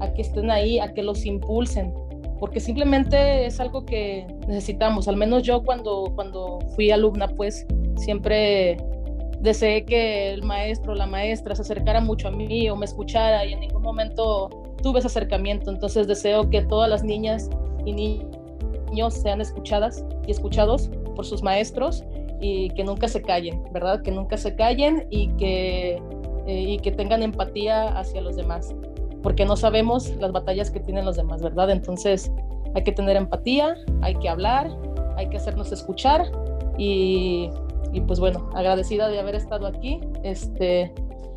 [0.00, 1.92] a que estén ahí, a que los impulsen
[2.40, 5.06] porque simplemente es algo que necesitamos.
[5.08, 7.66] Al menos yo cuando, cuando fui alumna, pues
[7.96, 8.78] siempre
[9.40, 13.44] deseé que el maestro o la maestra se acercara mucho a mí o me escuchara
[13.44, 14.50] y en ningún momento
[14.82, 15.70] tuve ese acercamiento.
[15.70, 17.48] Entonces deseo que todas las niñas
[17.84, 22.04] y niños sean escuchadas y escuchados por sus maestros
[22.40, 24.02] y que nunca se callen, ¿verdad?
[24.02, 26.02] Que nunca se callen y que,
[26.46, 28.74] eh, y que tengan empatía hacia los demás,
[29.22, 31.70] porque no sabemos las batallas que tienen los demás, ¿verdad?
[31.70, 32.32] Entonces
[32.74, 34.70] hay que tener empatía, hay que hablar,
[35.16, 36.24] hay que hacernos escuchar
[36.78, 37.50] y
[37.92, 40.00] y pues bueno, agradecida de haber estado aquí.
[40.22, 40.92] Este,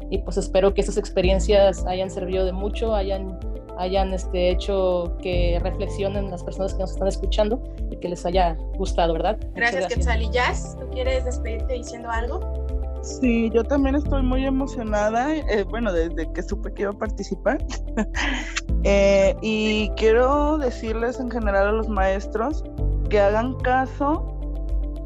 [0.09, 3.39] y pues espero que esas experiencias hayan servido de mucho, hayan,
[3.77, 8.55] hayan este, hecho que reflexionen las personas que nos están escuchando y que les haya
[8.77, 9.39] gustado, ¿verdad?
[9.55, 10.21] Gracias, Quetzal.
[10.21, 12.63] ¿Y Jazz, tú quieres despedirte diciendo algo?
[13.01, 17.57] Sí, yo también estoy muy emocionada, eh, bueno, desde que supe que iba a participar.
[18.83, 22.63] eh, y quiero decirles en general a los maestros
[23.09, 24.33] que hagan caso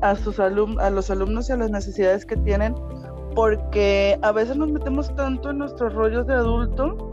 [0.02, 2.76] a, sus alum a los alumnos y a las necesidades que tienen,
[3.36, 7.12] porque a veces nos metemos tanto en nuestros rollos de adulto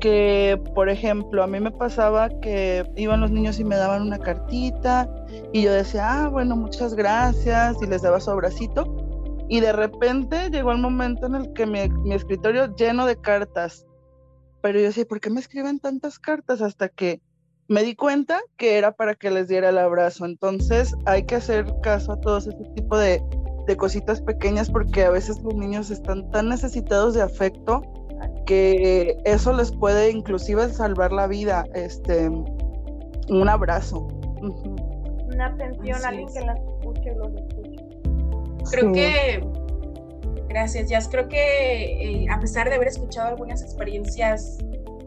[0.00, 4.18] que, por ejemplo, a mí me pasaba que iban los niños y me daban una
[4.18, 5.08] cartita
[5.52, 8.84] y yo decía, ah, bueno, muchas gracias y les daba su abracito.
[9.48, 13.84] Y de repente llegó el momento en el que mi, mi escritorio lleno de cartas.
[14.62, 16.62] Pero yo decía, ¿por qué me escriben tantas cartas?
[16.62, 17.20] Hasta que
[17.70, 20.24] me di cuenta que era para que les diera el abrazo.
[20.24, 23.22] Entonces hay que hacer caso a todos ese tipo de,
[23.68, 27.82] de cositas pequeñas porque a veces los niños están tan necesitados de afecto
[28.44, 34.08] que eso les puede inclusive salvar la vida, este, un abrazo.
[35.32, 37.76] Una atención, alguien que las escuche los escuche.
[38.72, 39.44] Creo que,
[40.48, 44.58] gracias, Jazz, creo que eh, a pesar de haber escuchado algunas experiencias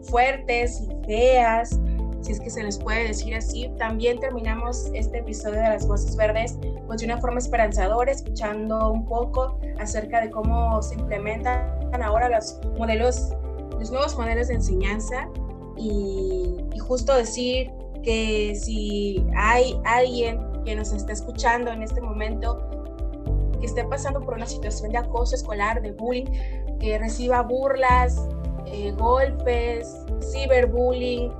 [0.04, 1.78] fuertes y feas,
[2.24, 3.70] si es que se les puede decir así.
[3.78, 9.04] También terminamos este episodio de las Voces Verdes pues de una forma esperanzadora, escuchando un
[9.04, 13.34] poco acerca de cómo se implementan ahora los modelos,
[13.78, 15.28] los nuevos modelos de enseñanza
[15.76, 17.70] y, y justo decir
[18.02, 22.58] que si hay alguien que nos está escuchando en este momento
[23.60, 26.26] que esté pasando por una situación de acoso escolar, de bullying,
[26.80, 28.20] que reciba burlas,
[28.66, 29.94] eh, golpes,
[30.32, 31.30] ciberbullying,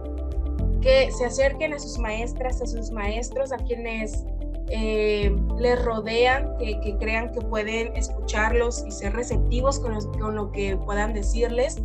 [0.84, 4.26] que se acerquen a sus maestras, a sus maestros, a quienes
[4.68, 10.76] eh, les rodean, que, crean que pueden escucharlos y ser receptivos con, con lo que
[10.76, 11.78] puedan decirles,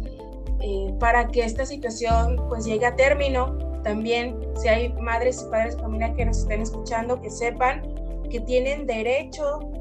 [0.59, 3.57] eh, para que esta situación pues llegue a término.
[3.83, 7.81] También si hay madres y padres de familia que nos estén escuchando, que sepan
[8.29, 9.71] que tienen derecho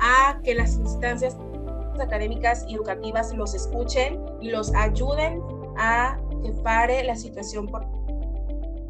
[0.00, 1.36] a que las instancias
[2.00, 5.40] académicas y educativas los escuchen y los ayuden
[5.78, 7.86] a que pare la situación por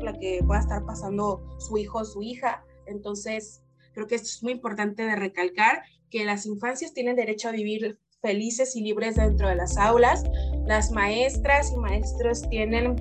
[0.04, 2.64] la que pueda estar pasando su hijo o su hija.
[2.86, 7.98] Entonces, creo que es muy importante de recalcar que las infancias tienen derecho a vivir
[8.22, 10.24] felices y libres dentro de las aulas.
[10.66, 12.96] Las maestras y maestros tienen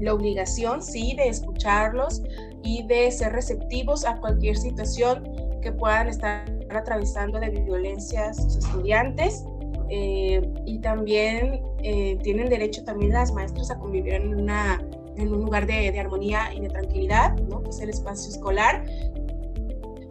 [0.00, 2.22] la obligación, sí, de escucharlos
[2.62, 5.22] y de ser receptivos a cualquier situación
[5.62, 9.44] que puedan estar atravesando de violencia a sus estudiantes.
[9.90, 14.80] Eh, y también eh, tienen derecho también las maestras a convivir en una
[15.16, 17.62] en un lugar de, de armonía y de tranquilidad, ¿no?
[17.62, 18.84] que es el espacio escolar.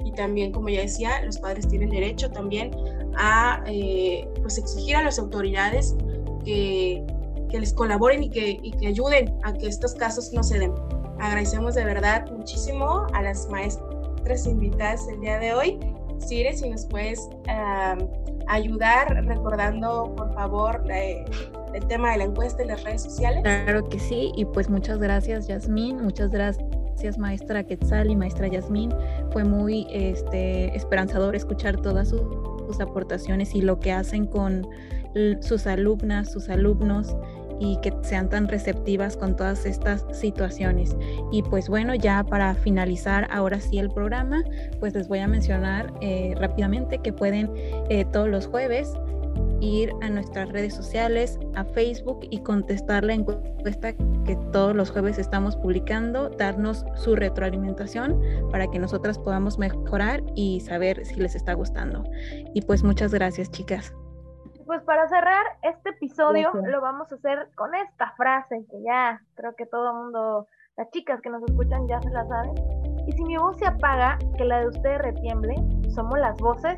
[0.06, 2.72] Y también, como ya decía, los padres tienen derecho también
[3.16, 5.95] a eh, pues exigir a las autoridades
[6.43, 7.04] que,
[7.49, 10.74] que les colaboren y que, y que ayuden a que estos casos no se den.
[11.20, 15.80] Agradecemos de verdad muchísimo a las maestras invitadas el día de hoy.
[16.20, 17.30] Sire, si nos puedes
[18.47, 20.95] ayudar recordando, por favor, la,
[21.74, 23.42] el tema de la encuesta en las redes sociales.
[23.44, 26.74] Claro que sí, y pues muchas gracias Yasmín, muchas gracias
[27.18, 28.94] maestra Quetzal y maestra Yasmín.
[29.32, 32.22] Fue muy este, esperanzador escuchar todas sus,
[32.80, 34.68] aportaciones y lo que hacen con
[35.42, 37.16] sus alumnas, sus alumnos
[37.60, 40.96] y que sean tan receptivas con todas estas situaciones.
[41.32, 44.44] Y pues bueno, ya para finalizar ahora sí el programa,
[44.80, 47.52] pues les voy a mencionar eh, rápidamente que pueden
[47.90, 48.92] eh, todos los jueves
[49.64, 53.93] ir a nuestras redes sociales, a Facebook y contestar la encuesta
[54.26, 60.59] que todos los jueves estamos publicando, darnos su retroalimentación para que nosotras podamos mejorar y
[60.61, 62.03] saber si les está gustando.
[62.53, 63.93] Y pues muchas gracias, chicas.
[64.66, 69.55] Pues para cerrar este episodio lo vamos a hacer con esta frase que ya creo
[69.55, 70.47] que todo el mundo,
[70.78, 72.53] las chicas que nos escuchan ya se la saben.
[73.05, 75.55] Y si mi voz se apaga, que la de ustedes retiemble,
[75.89, 76.78] somos las voces